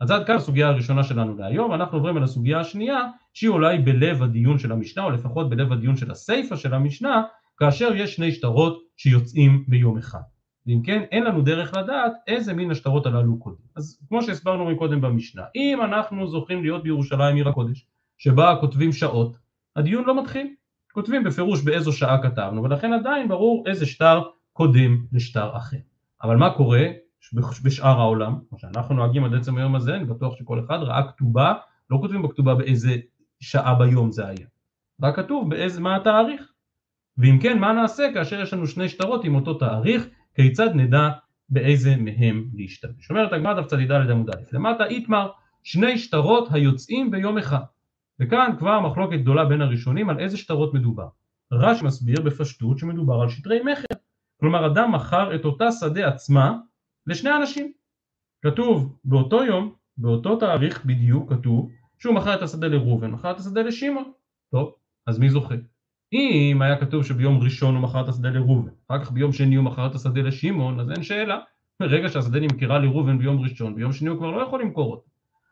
[0.00, 3.00] אז עד כאן הסוגיה הראשונה שלנו להיום, אנחנו עוברים על הסוגיה השנייה
[3.34, 7.22] שהיא אולי בלב הדיון של המשנה או לפחות בלב הדיון של הסיפא של המשנה
[7.56, 10.20] כאשר יש שני שטרות שיוצאים ביום אחד.
[10.66, 13.64] ואם כן, אין לנו דרך לדעת איזה מין השטרות הללו קודם.
[13.76, 17.86] אז כמו שהסברנו מקודם במשנה, אם אנחנו זוכים להיות בירושלים עיר הקודש,
[18.18, 19.36] שבה כותבים שעות,
[19.76, 20.54] הדיון לא מתחיל.
[20.92, 25.76] כותבים בפירוש באיזו שעה כתבנו, ולכן עדיין ברור איזה שטר קודם לשטר אחר.
[26.22, 26.86] אבל מה קורה
[27.64, 31.54] בשאר העולם, כמו שאנחנו נוהגים עד עצם היום הזה, אני בטוח שכל אחד ראה כתובה,
[31.90, 32.96] לא כותבים בכתובה באיזה
[33.40, 34.46] שעה ביום זה היה,
[35.02, 36.52] רק כתוב באיזה, מה התאריך.
[37.18, 41.10] ואם כן, מה נעשה כאשר יש לנו שני שטרות עם אותו תאריך, כיצד נדע
[41.48, 43.10] באיזה מהם להשתמש.
[43.10, 45.30] אומרת הגמרא דף צדידה עמוד א', למטה איתמר
[45.62, 47.62] שני שטרות היוצאים ביום אחד.
[48.20, 51.08] וכאן כבר מחלוקת גדולה בין הראשונים על איזה שטרות מדובר.
[51.52, 53.94] רש מסביר בפשטות שמדובר על שטרי מכר.
[54.40, 56.58] כלומר אדם מכר את אותה שדה עצמה
[57.06, 57.72] לשני אנשים.
[58.42, 63.62] כתוב באותו יום, באותו תאריך בדיוק כתוב שהוא מכר את השדה לראובן, מכר את השדה
[63.62, 64.12] לשמעון.
[64.50, 64.74] טוב,
[65.06, 65.54] אז מי זוכה?
[66.12, 69.64] אם היה כתוב שביום ראשון הוא מכר את השדה לראובן, אחר כך ביום שני הוא
[69.64, 71.38] מכר את השדה לשמעון, אז אין שאלה.
[71.80, 75.04] ברגע שהשדה נמכרה לראובן ביום ראשון, ביום שני הוא כבר לא יכול למכור אותו.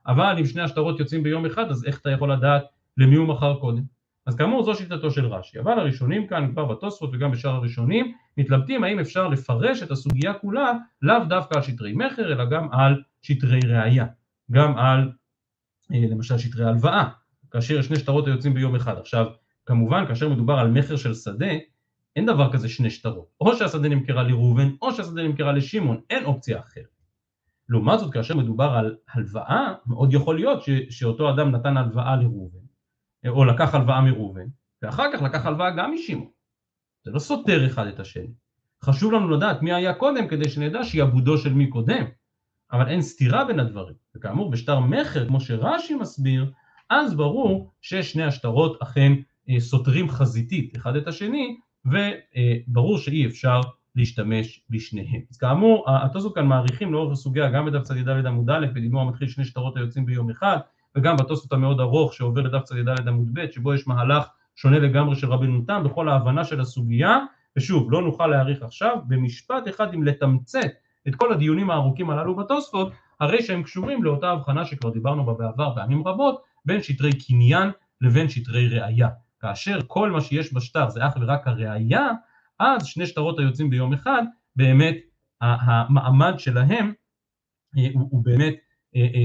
[0.06, 2.64] אבל אם שני השטרות יוצאים ביום אחד, אז איך אתה יכול לדעת
[2.96, 3.82] למי הוא מכר קודם?
[4.26, 8.84] אז כאמור זו שיטתו של רש"י, אבל הראשונים כאן כבר בתוספות וגם בשאר הראשונים מתלבטים
[8.84, 13.60] האם אפשר לפרש את הסוגיה כולה לאו דווקא על שטרי מכר אלא גם על שטרי
[13.60, 14.06] ראייה,
[14.50, 15.12] גם על
[15.92, 17.08] אה, למשל שטרי הלוואה,
[17.50, 18.98] כאשר שני שטרות היוצאים ביום אחד.
[18.98, 19.26] עכשיו
[19.66, 21.52] כמובן כאשר מדובר על מכר של שדה
[22.16, 26.58] אין דבר כזה שני שטרות, או שהשדה נמכרה לראובן או שהשדה נמכרה לשמעון, אין אופציה
[26.58, 26.84] אחרת.
[27.68, 32.63] לעומת זאת כאשר מדובר על הלוואה מאוד יכול להיות ש, שאותו אדם נתן הלוואה לראובן
[33.28, 34.46] או לקח הלוואה מראובן
[34.82, 36.30] ואחר כך לקח הלוואה גם משמעון.
[37.04, 38.30] זה לא סותר אחד את השני.
[38.82, 42.04] חשוב לנו לדעת מי היה קודם כדי שנדע שיעבודו של מי קודם
[42.72, 43.94] אבל אין סתירה בין הדברים.
[44.16, 46.52] וכאמור בשטר מכר כמו שרש"י מסביר
[46.90, 49.12] אז ברור ששני השטרות אכן
[49.50, 53.60] אה, סותרים חזיתית אחד את השני וברור שאי אפשר
[53.96, 55.20] להשתמש בשניהם.
[55.30, 59.44] אז כאמור, התוספות כאן מעריכים לאורך הסוגיה גם בדף צדיד עמוד א' בדימור המתחיל שני
[59.44, 60.58] שטרות היוצאים ביום אחד
[60.96, 64.26] וגם בתוספות המאוד ארוך שעובר לדף צדיד ד' עמוד ב' שבו יש מהלך
[64.56, 67.18] שונה לגמרי של רבנו תם בכל ההבנה של הסוגיה.
[67.56, 68.96] ושוב לא נוכל להעריך עכשיו.
[69.06, 70.70] במשפט אחד אם לתמצת
[71.08, 75.74] את כל הדיונים הארוכים הללו בתוספות הרי שהם קשורים לאותה הבחנה שכבר דיברנו בה בעבר
[75.74, 79.08] פעמים רבות בין שטרי קניין לבין שטרי ראייה.
[79.40, 82.10] כאשר כל מה שיש בשטר זה אך ורק הראייה
[82.60, 84.22] אז שני שטרות היוצאים ביום אחד,
[84.56, 84.96] באמת
[85.40, 86.92] המעמד שלהם
[87.78, 88.54] אה, הוא, הוא באמת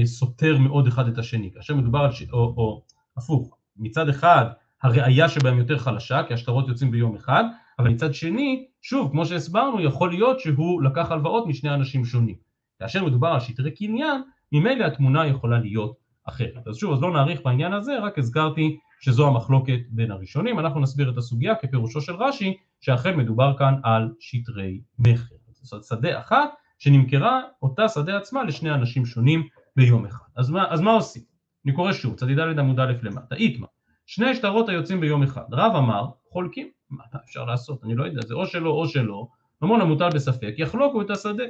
[0.04, 1.50] סותר מאוד אחד את השני.
[1.54, 2.22] כאשר מדובר על, ש...
[2.32, 2.82] או, או
[3.16, 4.44] הפוך, מצד אחד
[4.82, 7.44] הראייה שבהם יותר חלשה, כי השטרות יוצאים ביום אחד,
[7.78, 12.36] אבל מצד שני, שוב, כמו שהסברנו, יכול להיות שהוא לקח הלוואות משני אנשים שונים.
[12.78, 16.68] כאשר מדובר על שטרי קניין, ממילא התמונה יכולה להיות אחרת.
[16.68, 21.10] אז שוב, אז לא נאריך בעניין הזה, רק הזכרתי שזו המחלוקת בין הראשונים, אנחנו נסביר
[21.10, 25.34] את הסוגיה כפירושו של רש"י, שאכן מדובר כאן על שטרי מכר.
[25.62, 29.42] זאת שדה אחת שנמכרה אותה שדה עצמה לשני אנשים שונים
[29.76, 30.26] ביום אחד.
[30.36, 31.22] אז מה, אז מה עושים?
[31.64, 33.66] אני קורא שוב, צדיד ד' עמוד א' למטה, איתמה,
[34.06, 38.34] שני שטרות היוצאים ביום אחד, רב אמר, חולקים, מה אפשר לעשות, אני לא יודע, זה
[38.34, 39.26] או שלא או שלא,
[39.62, 41.44] ממון המוטל בספק, יחלוקו את השדה.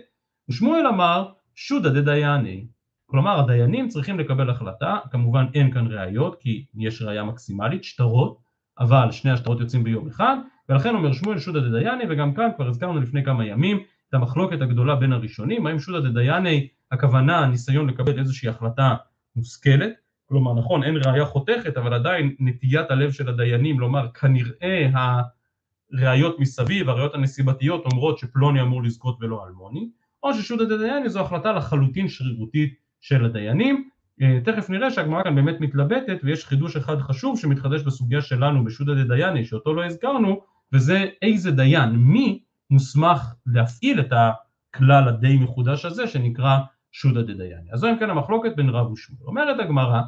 [0.49, 2.67] ושמואל אמר, שודא דדייני,
[3.07, 8.39] כלומר הדיינים צריכים לקבל החלטה, כמובן אין כאן ראיות כי יש ראיה מקסימלית, שטרות,
[8.79, 10.37] אבל שני השטרות יוצאים ביום אחד,
[10.69, 14.97] ולכן אומר שמואל שודא דדייני, וגם כאן כבר הזכרנו לפני כמה ימים את המחלוקת הגדולה
[14.97, 18.97] בין הראשונים, האם שודא דדייני הכוונה הניסיון לקבל איזושהי החלטה
[19.37, 19.93] מושכלת,
[20.27, 24.91] כלומר נכון אין ראיה חותכת אבל עדיין נטיית הלב של הדיינים לומר כנראה
[25.93, 29.91] הראיות מסביב, הראיות הנסיבתיות אומרות שפלוני אמור לזכות ולא אלמוני,
[30.23, 33.89] או ששודא דדייני זו החלטה לחלוטין שרירותית של הדיינים.
[34.23, 38.95] אה, תכף נראה שהגמרא כאן באמת מתלבטת ויש חידוש אחד חשוב שמתחדש בסוגיה שלנו בשודא
[38.95, 40.41] דדייני שאותו לא הזכרנו
[40.73, 46.59] וזה איזה דיין, מי מוסמך להפעיל את הכלל הדי מחודש הזה שנקרא
[46.93, 47.73] שודא דדייני.
[47.73, 49.27] אז זו אם כן המחלוקת בין רב ושמואל.
[49.27, 50.01] אומרת הגמרא,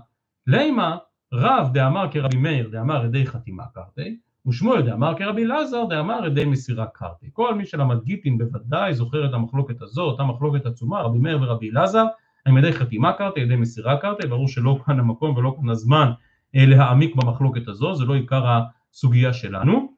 [0.46, 0.96] לימה
[1.32, 4.16] רב דאמר כרבי מאיר דאמר ידי חתימה קרתי
[4.46, 7.26] ושמואל דאמר כרבי אלעזר דאמר ידי מסירה קרתי.
[7.32, 11.70] כל מי שלמד גיטין בוודאי זוכר את המחלוקת הזו, אותה מחלוקת עצומה, רבי מאיר ורבי
[11.70, 12.04] אלעזר
[12.46, 16.10] האם ידי חתימה קרתי, ידי מסירה קרתי, ברור שלא כאן המקום ולא כאן הזמן
[16.56, 18.44] אה, להעמיק במחלוקת הזו, זה לא עיקר
[18.92, 19.92] הסוגיה שלנו,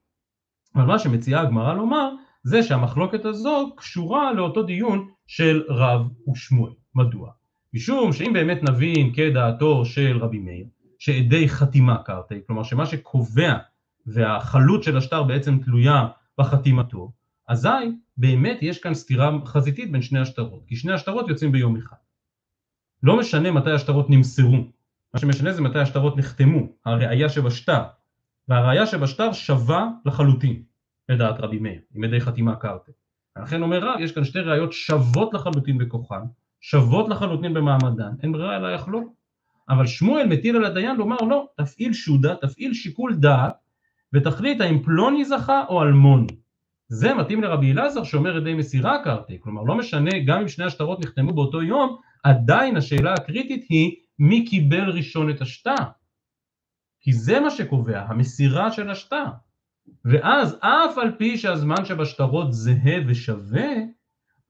[0.75, 2.11] אבל מה שמציעה הגמרא לומר
[2.43, 6.73] זה שהמחלוקת הזו קשורה לאותו דיון של רב ושמואל.
[6.95, 7.31] מדוע?
[7.75, 10.67] משום שאם באמת נבין כדעתו של רבי מאיר,
[10.99, 13.57] שעדי חתימה קרתי, כלומר שמה שקובע
[14.07, 16.09] והחלות של השטר בעצם תלויה
[16.39, 17.13] בחתימתו,
[17.49, 17.69] אזי
[18.17, 21.97] באמת יש כאן סתירה חזיתית בין שני השטרות, כי שני השטרות יוצאים ביום אחד.
[23.03, 24.65] לא משנה מתי השטרות נמסרו,
[25.15, 27.83] מה שמשנה זה מתי השטרות נחתמו, הראייה שבשטר,
[28.49, 30.63] והראייה שבשטר שווה לחלוטין,
[31.09, 32.93] לדעת רבי מאיר, עם ידי חתימה קרטה.
[33.39, 36.21] ולכן אומר רב, יש כאן שתי ראיות שוות לחלוטין בכוחן,
[36.61, 39.15] שוות לחלוטין במעמדן, אין ברירה אלא יחלוק.
[39.69, 43.55] אבל שמואל מטיל על הדיין לומר לא, תפעיל שודה, תפעיל שיקול דעת
[44.13, 46.37] ותחליט האם פלוני זכה או אלמוני.
[46.89, 51.05] זה מתאים לרבי אלעזר שאומר ידי מסירה קרתי, כלומר לא משנה גם אם שני השטרות
[51.05, 55.75] נחתמו באותו יום, עדיין השאלה הקריטית היא מי קיבל ראשון את השטר.
[57.01, 59.25] כי זה מה שקובע, המסירה של השטר.
[60.05, 63.69] ואז אף על פי שהזמן שבשטרות זהה ושווה,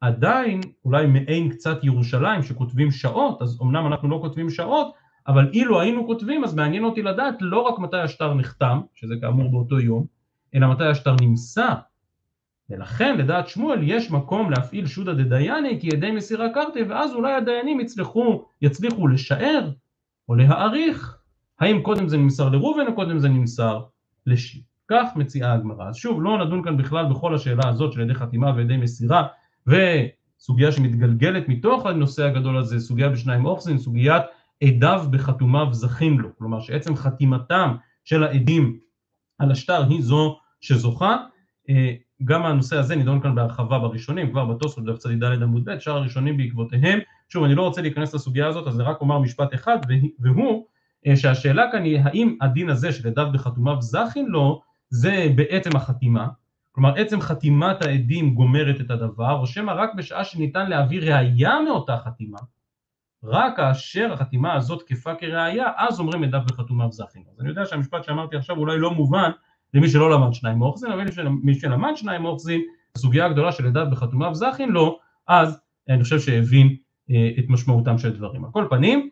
[0.01, 4.95] עדיין אולי מעין קצת ירושלים שכותבים שעות, אז אמנם אנחנו לא כותבים שעות,
[5.29, 9.51] אבל אילו היינו כותבים אז מעניין אותי לדעת לא רק מתי השטר נחתם, שזה כאמור
[9.51, 10.07] באותו יום,
[10.55, 11.75] אלא מתי השטר נמסר.
[12.71, 17.81] ולכן לדעת שמואל יש מקום להפעיל שודא דדייני כי ידי מסירה קרתי ואז אולי הדיינים
[17.81, 19.71] יצליחו, יצליחו לשער
[20.29, 21.19] או להעריך
[21.61, 23.81] האם קודם זה נמסר לראובן או קודם זה נמסר
[24.27, 24.74] לשיב.
[24.91, 25.89] כך מציעה הגמרא.
[25.89, 29.27] אז שוב לא נדון כאן בכלל בכל השאלה הזאת של ידי חתימה וידי מסירה
[29.67, 34.23] וסוגיה שמתגלגלת מתוך הנושא הגדול הזה, סוגיה בשניים אוחזין, סוגיית
[34.63, 38.79] עדיו בחתומיו זכים לו, כלומר שעצם חתימתם של העדים
[39.39, 41.17] על השטר היא זו שזוכה,
[41.71, 41.95] אה,
[42.25, 45.97] גם הנושא הזה נידון כאן בהרחבה בראשונים, כבר בתוספות דף צדיק ד' עמוד ב', שאר
[45.97, 49.79] הראשונים בעקבותיהם, שוב אני לא רוצה להיכנס לסוגיה הזאת אז אני רק אומר משפט אחד
[50.19, 50.67] והוא
[51.07, 56.29] אה, שהשאלה כאן היא האם הדין הזה של עדיו בחתומיו זכין לו זה בעצם החתימה,
[56.73, 61.97] כלומר עצם חתימת העדים גומרת את הדבר, או שמא רק בשעה שניתן להביא ראייה מאותה
[62.05, 62.39] חתימה,
[63.25, 67.23] רק כאשר החתימה הזאת תקפה כראייה, אז אומרים עדיו בחתומיו זכין.
[67.33, 69.31] אז אני יודע שהמשפט שאמרתי עכשיו אולי לא מובן
[69.75, 71.05] למי שלא למד שניים מאוחזין, אבל
[71.43, 72.61] מי שלמד שניים מאוחזין,
[72.97, 76.77] הסוגיה הגדולה של עדיו בחתומיו זכין לו, אז אני חושב שהבין
[77.11, 78.45] אה, את משמעותם של דברים.
[78.45, 79.11] על כל פנים,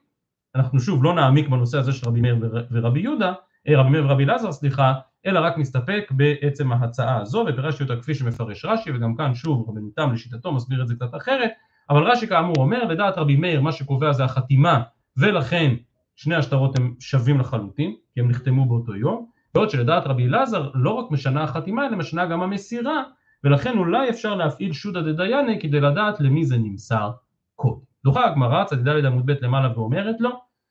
[0.54, 2.36] אנחנו שוב לא נעמיק בנושא הזה של רבי מאיר
[2.70, 3.32] ורבי יהודה,
[3.68, 4.94] רבי מאיר ורבי אלעזר, סליחה,
[5.26, 9.80] אלא רק נסתפק בעצם ההצעה הזו, ופירשתי אותה כפי שמפרש רש"י, וגם כאן שוב רבי
[9.80, 11.50] ניתם לשיטתו מסביר את זה קצת אחרת,
[11.90, 14.82] אבל רש"י כאמור אומר, לדעת רבי מאיר מה שקובע זה החתימה,
[15.16, 15.74] ולכן
[16.16, 20.90] שני השטרות הם שווים לחלוטין, כי הם נחתמו באותו יום, בעוד שלדעת רבי אלעזר לא
[20.90, 23.02] רק משנה החתימה, אלא משנה גם המסירה,
[23.44, 27.10] ולכן אולי אפשר להפעיל שודא דדייני כדי לדעת למי זה נמסר
[27.56, 27.80] קודם.
[28.04, 30.30] דוחה הגמרא, צד"ד עמוד ב' למעלה ואומרת לו,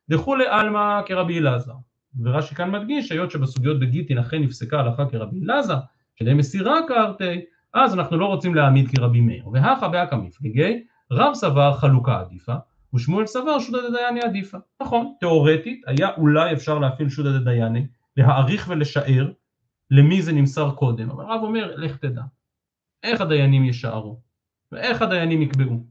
[0.09, 1.73] דכולי עלמא כרבי אלעזר.
[2.19, 5.77] ורש"י כאן מדגיש, היות שבסוגיות בגיטין אכן נפסקה הלכה כרבי אלעזר,
[6.21, 7.41] מסירה קרתי,
[7.73, 9.47] אז אנחנו לא רוצים להעמיד כרבי מאיר.
[9.47, 12.53] והכה באקא מפליגי, רב סבר חלוקה עדיפה,
[12.93, 14.57] ושמואל סבר שודא דדייני עדיפה.
[14.81, 19.31] נכון, תאורטית היה אולי אפשר להפעיל שודא דדייני, להעריך ולשער
[19.91, 22.21] למי זה נמסר קודם, אבל רב אומר, לך תדע,
[23.03, 24.19] איך הדיינים ישערו,
[24.71, 25.85] ואיך הדיינים יקבעו.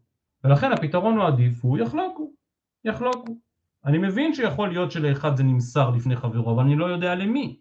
[0.44, 2.32] ולכן הפתרון הוא עדיף, הוא יחלוקו,
[2.84, 3.38] יחלוקו.
[3.84, 7.56] אני מבין שיכול להיות שלאחד זה נמסר לפני חברו, אבל אני לא יודע למי.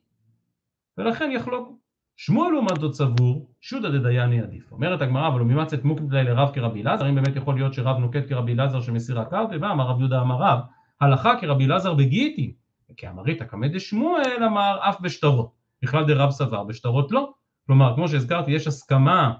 [0.97, 1.79] ולכן יחלוקו.
[2.17, 4.71] שמואל לעומת זאת סבור, שודא דדייני עדיף.
[4.71, 8.29] אומרת הגמרא, אבל הוא ממצאת מוקדלי לרב כרבי אלעזר, אם באמת יכול להיות שרב נוקט
[8.29, 10.60] כרבי אלעזר שמסיר הקרתי, ואמר רב יהודה אמר רב,
[11.01, 12.51] הלכה כרבי אלעזר בגיטין,
[12.97, 15.51] כאמרית הקמא דשמואל אמר אף בשטרות,
[15.82, 17.34] בכלל דרב סבר, בשטרות לא.
[17.65, 19.34] כלומר, כמו שהזכרתי, יש הסכמה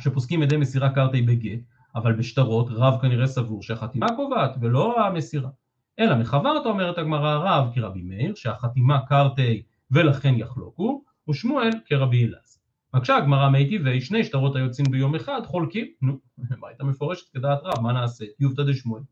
[0.00, 1.60] שפוסקים ידי מסירה קרתי בגט,
[1.94, 5.50] אבל בשטרות רב כנראה סבור שהחתימה קובעת ולא המסירה.
[5.98, 12.58] אלא מחברתא אומרת הגמרא רב כרבי מאיר שהחתימה קרתי ולכן יחלוקו, ושמואל כרבי אלעזר.
[12.94, 16.18] מקשה הגמרא מי טבעי שני שטרות היוצאים ביום אחד חולקים, נו,
[16.68, 18.24] הייתה מפורשת כדעת רב, מה נעשה?
[18.40, 19.02] יובטא דשמואל.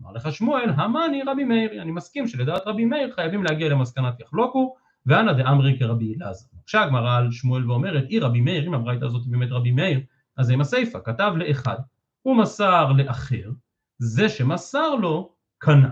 [0.00, 4.74] אמר לך שמואל, המאני רבי מאיר, אני מסכים שלדעת רבי מאיר חייבים להגיע למסקנת יחלוקו,
[5.06, 6.46] ואנא דאמרי כרבי אלעזר.
[6.60, 10.00] מקשה הגמרא על שמואל ואומרת, אי רבי מאיר, אם הברייתא הזאת באמת רבי מאיר,
[10.36, 11.76] אז זה עם הסיפא, כתב לאחד,
[12.22, 13.50] הוא מסר לאחר,
[13.98, 15.88] זה שמסר לו קנה.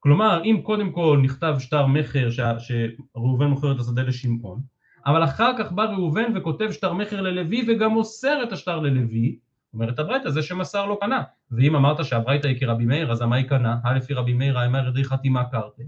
[0.00, 4.60] כלומר, אם קודם כל נכתב שטר מכר שראובן מוכר את השדה לשמעון,
[5.06, 9.38] אבל אחר כך בא ראובן וכותב שטר מכר ללוי וגם מוסר את השטר ללוי,
[9.74, 11.22] אומרת הברייתא זה שמסר לו קנה.
[11.50, 13.76] ואם אמרת שהברייתא היא כרבי מאיר, אז מה היא קנה?
[13.84, 15.82] הא לפי רבי מאיר האמר ידי חתימה קרתי.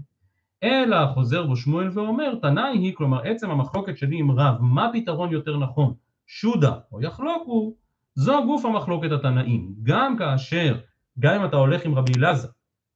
[0.63, 5.31] אלא חוזר בו שמואל ואומר, תנאי היא, כלומר עצם המחלוקת שלי עם רב, מה פתרון
[5.31, 5.93] יותר נכון?
[6.27, 7.73] שודה או יחלוקו,
[8.15, 9.73] זו גוף המחלוקת התנאים.
[9.83, 10.77] גם כאשר,
[11.19, 12.47] גם אם אתה הולך עם רבי אלעזר,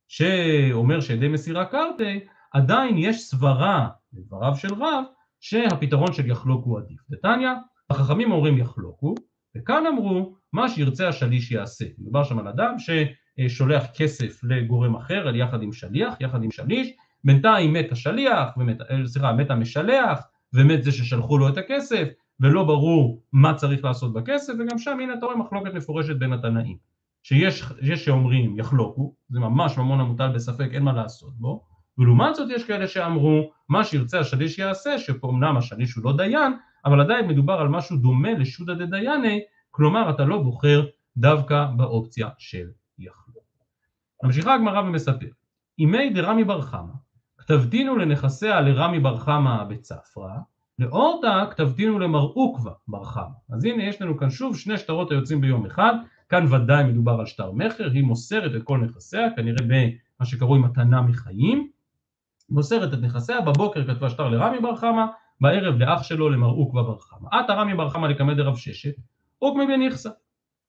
[0.08, 2.20] שאומר שידי מסירה קרתי,
[2.54, 5.04] עדיין יש סברה, לדבריו של רב,
[5.40, 7.00] שהפתרון של יחלוק הוא עדיף.
[7.10, 7.50] דתניא,
[7.90, 9.16] החכמים אומרים יחלוקו,
[9.58, 11.86] וכאן אמרו, מה שירצה השליש יעשה.
[11.98, 16.94] מדובר שם על אדם ששולח כסף לגורם אחר, יחד עם שליח, יחד עם שליש,
[17.24, 20.20] בינתיים מת השליח, ומת, סליחה, מת המשלח,
[20.54, 22.08] ומת זה ששלחו לו את הכסף,
[22.40, 26.78] ולא ברור מה צריך לעשות בכסף, וגם שם הנה אתה רואה מחלוקת מפורשת בין התנאים.
[27.24, 31.64] שיש שאומרים יחלוקו, זה ממש ממון המוטל בספק, אין מה לעשות בו,
[31.98, 36.54] ולעומת זאת יש כאלה שאמרו מה שירצה השליש יעשה, שפה אמנם השליש הוא לא דיין,
[36.86, 40.86] אבל עדיין מדובר על משהו דומה לשודא דדייני, כלומר אתה לא בוחר
[41.18, 42.68] דווקא באופציה של
[43.00, 43.44] יחלוק.
[44.24, 45.28] ממשיכה הגמרא ומספר,
[45.80, 46.94] אימי דרמי בר חמא,
[47.38, 50.36] כתבתינו לנכסיה לרמי בר חמא בצפרא,
[50.80, 53.56] לאורתא כתבתינו למר עוקבא בר חמא.
[53.56, 55.94] אז הנה יש לנו כאן שוב שני שטרות היוצאים ביום אחד,
[56.30, 61.02] כאן ודאי מדובר על שטר מכר, היא מוסרת את כל נכסיה, כנראה במה שקרוי מתנה
[61.02, 61.70] מחיים,
[62.50, 65.06] מוסרת את נכסיה, בבוקר כתבה שטר לרמי בר חמא,
[65.42, 67.30] בערב לאח שלו למר עוקבא בר חמא.
[67.32, 68.96] עתה רמי בר חמא לקמא דרב ששת,
[69.40, 70.10] עוקמי בניכסה.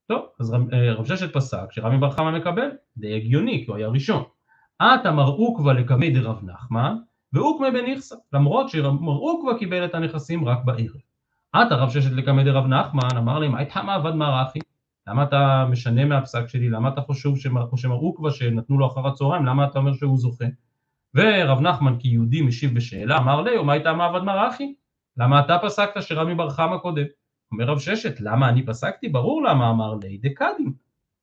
[0.06, 3.88] טוב, אז אה, רב ששת פסק שרמי בר חמא מקבל, די הגיוני, כי הוא היה
[3.88, 4.22] ראשון.
[4.78, 6.96] עתה מר עוקבא לקמא דרב נחמן,
[7.32, 11.00] ועוקמי בניכסה, למרות שמר עוקבא קיבל את הנכסים רק בערב.
[11.52, 14.58] עתה רב ששת לקמא דרב נחמן, אמר לי, מה איתך עבד מרחי?
[15.08, 16.68] למה אתה משנה מהפסק שלי?
[16.68, 17.36] למה אתה חושב
[17.76, 20.44] שמר עוקבא שנתנו לו אחר הצהריים, למה אתה אומר שהוא זוכה?
[21.14, 24.74] ורב נחמן כיהודי משיב בשאלה, אמר לי, ומה הייתה מעבד מרחי?
[25.16, 27.04] למה אתה פסקת שרמי בר חמא קודם?
[27.52, 29.08] אומר רב ששת, למה אני פסקתי?
[29.08, 30.72] ברור למה אמר לי, דקדים.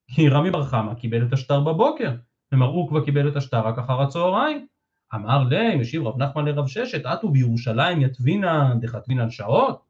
[0.08, 2.12] כי רמי בר חמא קיבל את השטר בבוקר,
[2.52, 4.68] ומר עוקבא קיבל את השטר רק אחר הצהריים.
[5.16, 9.82] אמר לי, משיב רב נחמן לרב ששת, עטו בירושלים יתבינן דחתבינן שעות?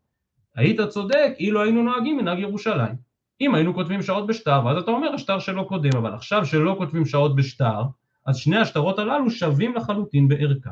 [0.55, 3.14] היית צודק, אילו היינו נוהגים מנהג ירושלים.
[3.41, 7.05] אם היינו כותבים שעות בשטר, ואז אתה אומר השטר שלא קודם, אבל עכשיו שלא כותבים
[7.05, 7.81] שעות בשטר,
[8.25, 10.69] אז שני השטרות הללו שווים לחלוטין בערכם.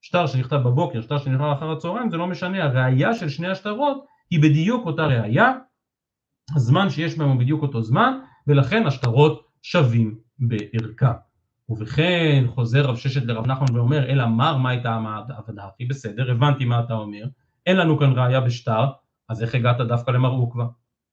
[0.00, 4.42] שטר שנכתב בבוקר, שטר שנכתב אחר הצהריים, זה לא משנה, הראייה של שני השטרות היא
[4.42, 5.52] בדיוק אותה ראייה,
[6.54, 11.12] הזמן שיש בהם הוא בדיוק אותו זמן, ולכן השטרות שווים בערכם.
[11.68, 14.98] ובכן חוזר רב ששת לרב נחמן ואומר, אלא מר מה הייתה
[15.58, 17.24] הכי בסדר, הבנתי מה אתה אומר,
[17.66, 18.84] אין לנו כאן ראייה בשטר,
[19.28, 20.64] אז איך הגעת דווקא למר עוקבא?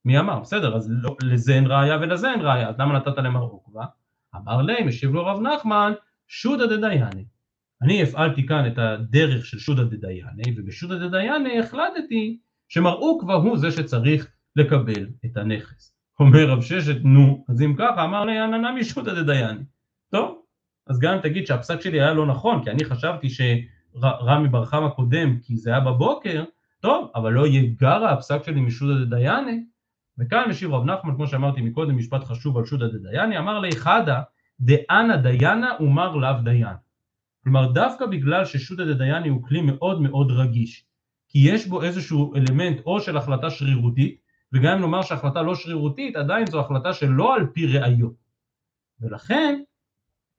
[0.06, 0.40] מי אמר?
[0.40, 3.86] בסדר, אז לא, לזה אין ראייה ולזה אין ראייה, אז למה נתת למר עוקבא?
[4.36, 5.94] אמר לי, משיב לו רב נחמן,
[6.28, 7.26] שודא דדייני.
[7.82, 12.38] אני הפעלתי כאן את הדרך של שודא דדייני, ובשודא דדייני החלטתי
[12.68, 15.96] שמר עוקבא הוא זה שצריך לקבל את הנכס.
[16.20, 19.64] אומר רב ששת, נו, אז אם ככה, אמר לי, עננה משודא דדייני.
[20.12, 20.42] טוב,
[20.88, 24.90] אז גם אם תגיד שהפסק שלי היה לא נכון, כי אני חשבתי שרמי בר חמא
[24.90, 26.44] קודם, כי זה היה בבוקר,
[26.80, 29.64] טוב, אבל לא יהיה גרא הפסק שלי משודא דדייני,
[30.20, 34.22] וכאן משיב רב נחמן, כמו שאמרתי מקודם, משפט חשוב על שודא דדייני, אמר לי חדא
[34.60, 36.76] דאנה דיינה ומר לאו דיין.
[37.44, 40.86] כלומר דווקא בגלל ששודא דדייני הוא כלי מאוד מאוד רגיש,
[41.28, 44.20] כי יש בו איזשהו אלמנט או של החלטה שרירותית,
[44.54, 48.14] וגם אם נאמר שהחלטה לא שרירותית, עדיין זו החלטה שלא על פי ראיות.
[49.00, 49.62] ולכן,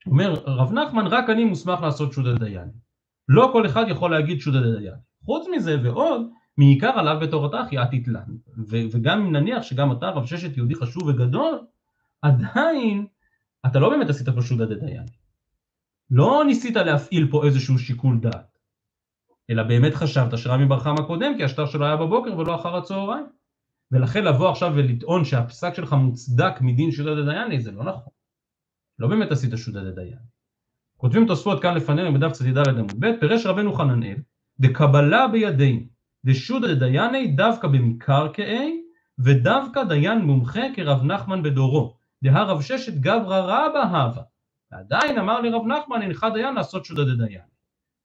[0.07, 2.73] אומר רב נחמן, רק אני מוסמך לעשות שודא דדייני.
[3.29, 4.97] לא כל אחד יכול להגיד שודא דדייני.
[5.25, 6.27] חוץ מזה ועוד,
[6.59, 8.37] מעיקר עליו בתורתך יאת יתלן.
[8.69, 11.61] וגם אם נניח שגם אתה רב ששת יהודי חשוב וגדול,
[12.23, 13.07] עדיין
[13.67, 15.07] אתה לא באמת עשית פה שודא דדיין.
[16.11, 18.59] לא ניסית להפעיל פה איזשהו שיקול דעת,
[19.51, 23.27] אלא באמת חשבת שרמי בר חמא קודם כי השטר שלו היה בבוקר ולא אחר הצהריים.
[23.93, 28.13] ולכן לבוא עכשיו ולטעון שהפסק שלך מוצדק מדין שודא דדייני זה לא נכון.
[28.99, 30.19] לא באמת עשית שודא דדיין.
[30.97, 34.17] כותבים תוספות כאן לפנינו בדף צ"ד עמוד ב', פירש רבנו חננאל,
[34.61, 35.96] דקבלה בידינו
[36.27, 38.83] דשודא דדייני דווקא במקרקעי
[39.19, 41.97] ודווקא דיין מומחה כרב נחמן בדורו.
[42.23, 44.23] דהה רב ששת גברא רבא הווה.
[44.73, 47.41] ועדיין אמר לי רב נחמן הנך דיין לעשות שודא דדיין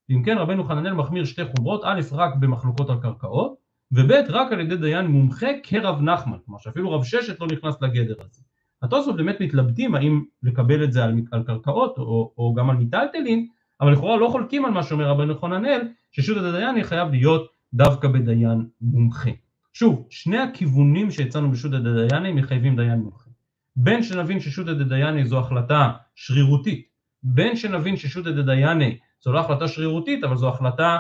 [0.10, 3.56] ואם כן רבנו חננאל מחמיר שתי חומרות א' רק במחלוקות על קרקעות
[3.92, 8.16] וב' רק על ידי דיין מומחה כרב נחמן כלומר שאפילו רב ששת לא נכנס לגדר
[8.20, 8.42] הזה.
[8.82, 13.48] התוספות באמת מתלבטים האם לקבל את זה על, על קרקעות או, או גם על מיטלטלין
[13.82, 15.82] אבל לכאורה לא חולקים על מה שאומר רבנו חננאל
[16.12, 19.30] ששודא דדיין חייב להיות דווקא בדיין מומחה.
[19.74, 23.30] שוב, שני הכיוונים שהצענו בשודא דדייני מחייבים דיין מומחה.
[23.76, 26.88] בין שנבין ששודא דדייני זו החלטה שרירותית,
[27.24, 31.00] בין שנבין ששודא דדייני זו לא החלטה שרירותית, אבל זו החלטה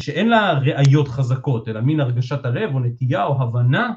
[0.00, 3.92] שאין לה ראיות חזקות, אלא מין הרגשת הלב או נטייה או הבנה,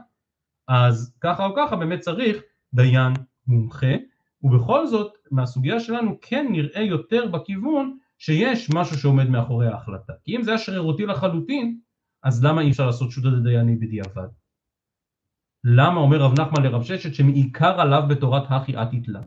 [0.67, 2.37] אז ככה או ככה באמת צריך
[2.73, 3.13] דיין
[3.47, 3.95] מומחה,
[4.43, 10.13] ובכל זאת מהסוגיה שלנו כן נראה יותר בכיוון שיש משהו שעומד מאחורי ההחלטה.
[10.23, 11.79] כי אם זה היה שרירותי לחלוטין,
[12.23, 14.27] אז למה אי אפשר לעשות שודא דדייני בדיעבד?
[15.63, 19.21] למה אומר רב נחמן לרב ששת שמעיקר עליו בתורת הכי את יתלה?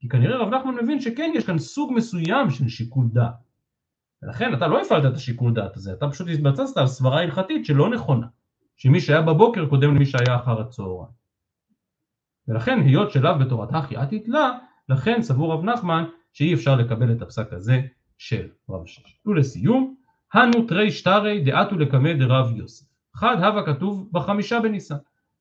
[0.00, 3.34] כי כנראה רב נחמן מבין שכן יש כאן סוג מסוים של שיקול דעת.
[4.22, 7.90] ולכן אתה לא הפעלת את השיקול דעת הזה, אתה פשוט התבצצת על סברה הלכתית שלא
[7.90, 8.26] נכונה,
[8.76, 11.12] שמי שהיה בבוקר קודם למי שהיה אחר הצהריים.
[12.48, 14.50] ולכן היות שלאו בתורת הכי את יתלה,
[14.88, 17.80] לכן סבור רב נחמן שאי אפשר לקבל את הפסק הזה
[18.22, 19.26] של רב ששת.
[19.26, 19.94] ולסיום,
[20.32, 22.86] הנו תרי שטרי דעתו לקמא דרב יוסף.
[23.16, 24.94] חד הווה כתוב בחמישה בניסן,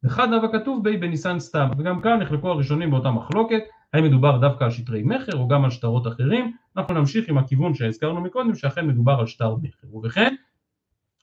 [0.03, 3.61] וחד הווה כתוב בי בניסן סתם, וגם כאן נחלקו הראשונים באותה מחלוקת,
[3.93, 7.73] האם מדובר דווקא על שטרי מכר או גם על שטרות אחרים, אנחנו נמשיך עם הכיוון
[7.73, 9.95] שהזכרנו מקודם, שאכן מדובר על שטר מכר.
[9.95, 10.35] ובכן,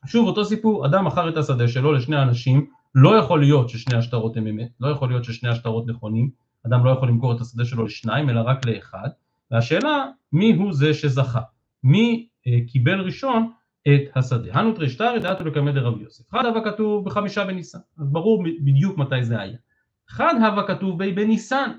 [0.06, 4.36] שוב אותו סיפור, אדם מכר את השדה שלו לשני אנשים, לא יכול להיות ששני השטרות
[4.36, 6.30] הם אמת, לא יכול להיות ששני השטרות נכונים,
[6.66, 9.09] אדם לא יכול למכור את השדה שלו לשניים אלא רק לאחד,
[9.50, 11.41] והשאלה מי הוא זה שזכה,
[11.83, 13.53] מי אה, קיבל ראשון
[13.89, 14.53] את השדה.
[14.53, 16.31] הנו טרשטרי דעתו לקמא דרב יוסף.
[16.31, 19.57] חד הווה כתוב בחמישה בניסן, אז ברור בדיוק מתי זה היה.
[20.09, 21.70] חד הווה כתוב בי בניסן,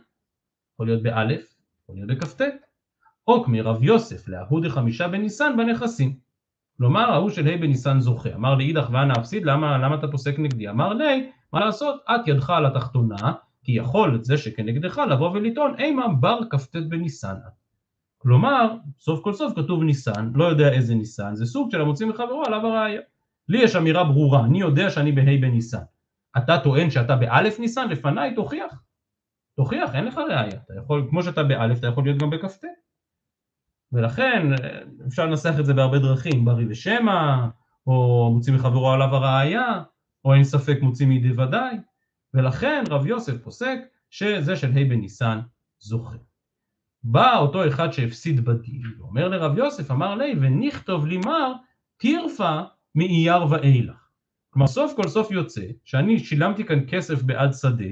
[0.73, 2.41] יכול להיות באלף, יכול להיות בכ"ט,
[3.27, 6.15] או כמרב יוסף להוא דחמישה בניסן בנכסים.
[6.77, 8.35] כלומר ההוא של ה' בניסן זוכה.
[8.35, 10.69] אמר לאידך ואנא אפסיד, למה, למה אתה פוסק נגדי?
[10.69, 12.01] אמר לי, מה לעשות?
[12.05, 13.33] את ידך על התחתונה,
[13.63, 17.35] כי יכול את זה שכנגדך לבוא ולטעון אימה בר כ"ט בניסן
[18.21, 22.43] כלומר, סוף כל סוף כתוב ניסן, לא יודע איזה ניסן, זה סוג של המוציא מחברו
[22.45, 23.01] עליו הראייה.
[23.49, 25.83] לי יש אמירה ברורה, אני יודע שאני בה' בניסן.
[26.37, 28.83] אתה טוען שאתה באלף ניסן, לפניי תוכיח.
[29.55, 30.59] תוכיח, אין לך ראייה.
[30.65, 32.65] אתה יכול, כמו שאתה באלף, אתה יכול להיות גם בכ"ט.
[33.91, 34.47] ולכן
[35.07, 37.47] אפשר לנסח את זה בהרבה דרכים, ברי ושמע,
[37.87, 39.83] או מוציא מחברו עליו הראייה,
[40.25, 41.77] או אין ספק מוציא מידי ודאי,
[42.33, 45.39] ולכן רב יוסף פוסק שזה של ה' בניסן
[45.79, 46.28] זוכה.
[47.03, 51.53] בא אותו אחד שהפסיד בדין, ואומר לרב יוסף, אמר לי, ונכתוב לי מר,
[51.97, 52.59] תירפה
[52.95, 54.09] מאייר ואילך.
[54.49, 57.85] כלומר סוף כל סוף יוצא שאני שילמתי כאן כסף בעד שדה,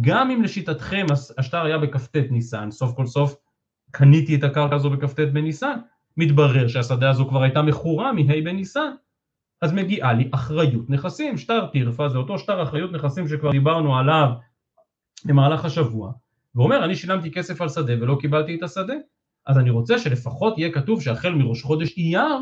[0.00, 1.06] גם אם לשיטתכם
[1.38, 3.36] השטר היה בכ"ט ניסן, סוף כל סוף
[3.90, 5.78] קניתי את הקרקע הזו בכ"ט בניסן,
[6.16, 8.90] מתברר שהשדה הזו כבר הייתה מכורה מה' בניסן,
[9.62, 14.28] אז מגיעה לי אחריות נכסים, שטר טירפה זה אותו שטר אחריות נכסים שכבר דיברנו עליו
[15.24, 16.12] במהלך השבוע,
[16.54, 18.94] ואומר אני שילמתי כסף על שדה ולא קיבלתי את השדה,
[19.46, 22.38] אז אני רוצה שלפחות יהיה כתוב שהחל מראש חודש אייר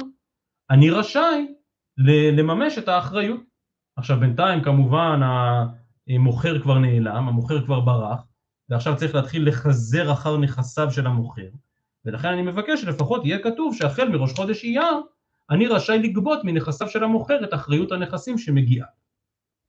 [0.71, 1.47] אני רשאי
[2.37, 3.41] לממש את האחריות.
[3.97, 5.21] עכשיו בינתיים כמובן
[6.09, 8.21] המוכר כבר נעלם, המוכר כבר ברח,
[8.69, 11.49] ועכשיו צריך להתחיל לחזר אחר נכסיו של המוכר,
[12.05, 15.01] ולכן אני מבקש שלפחות יהיה כתוב שהחל מראש חודש אייר
[15.51, 18.87] אני רשאי לגבות מנכסיו של המוכר את אחריות הנכסים שמגיעה.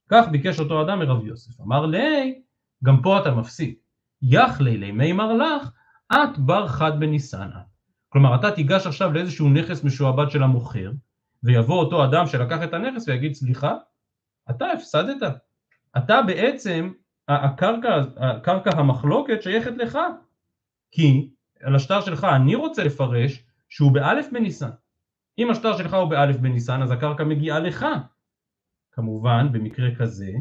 [0.10, 1.62] כך ביקש אותו אדם מרב יוסף.
[1.62, 2.42] אמר לי,
[2.84, 3.76] גם פה אתה מפסיד.
[4.22, 5.72] יחלי לי מימר לך,
[6.14, 7.68] את בר חד בניסן את.
[8.10, 10.92] כלומר, אתה תיגש עכשיו לאיזשהו נכס משועבד של המוכר,
[11.44, 13.74] ויבוא אותו אדם שלקח את הנכס ויגיד, סליחה,
[14.50, 15.34] אתה הפסדת.
[15.98, 16.92] אתה בעצם,
[17.28, 19.98] הקרקע, הקרקע המחלוקת שייכת לך.
[20.92, 21.30] כי
[21.62, 24.70] על השטר שלך אני רוצה לפרש שהוא באלף בניסן.
[25.38, 27.86] אם השטר שלך הוא באלף בניסן אז הקרקע מגיעה לך.
[28.92, 30.32] כמובן במקרה כזה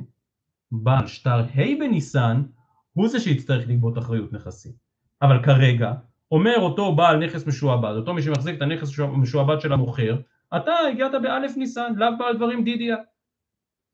[0.73, 2.43] בעל שטר ה' בניסן
[2.97, 4.73] הוא זה שיצטרך לגבות אחריות נכסים.
[5.23, 5.93] אבל כרגע
[6.31, 10.17] אומר אותו בעל נכס משועבד, אותו מי שמחזיק את הנכס המשועבד של המוכר,
[10.57, 12.97] אתה הגעת באלף ניסן, לאו בעל דברים דידיה.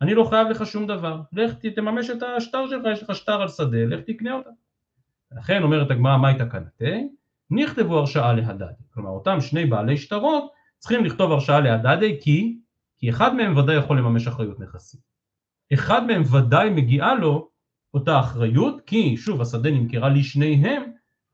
[0.00, 3.48] אני לא חייב לך שום דבר, לך תממש את השטר שלך, יש לך שטר על
[3.48, 4.50] שדה, לך תקנה אותה.
[5.32, 7.09] לכן אומרת הגמרא, מהי תקנתי?
[7.50, 8.72] נכתבו הרשאה להדדי.
[8.94, 12.59] כלומר אותם שני בעלי שטרות צריכים לכתוב הרשאה להדדי כי,
[12.98, 15.00] כי אחד מהם ודאי יכול לממש אחריות נכסים.
[15.74, 17.51] אחד מהם ודאי מגיעה לו
[17.95, 20.82] אותה אחריות, כי שוב השדה נמכרה לשניהם,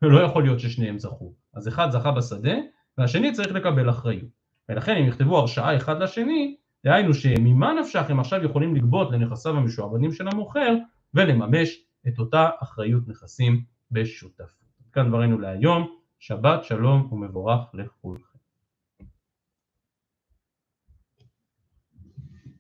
[0.02, 1.32] ולא יכול להיות ששניהם זכו.
[1.54, 2.54] אז אחד זכה בשדה,
[2.98, 4.38] והשני צריך לקבל אחריות.
[4.68, 10.12] ולכן אם יכתבו הרשאה אחד לשני, דהיינו שממה נפשך הם עכשיו יכולים לגבות לנכסיו המשועבדים
[10.12, 10.74] של המוכר,
[11.14, 14.68] ולממש את אותה אחריות נכסים בשותפות.
[14.92, 15.86] כאן דברינו להיום,
[16.18, 18.27] שבת שלום ומבורך לכולכם.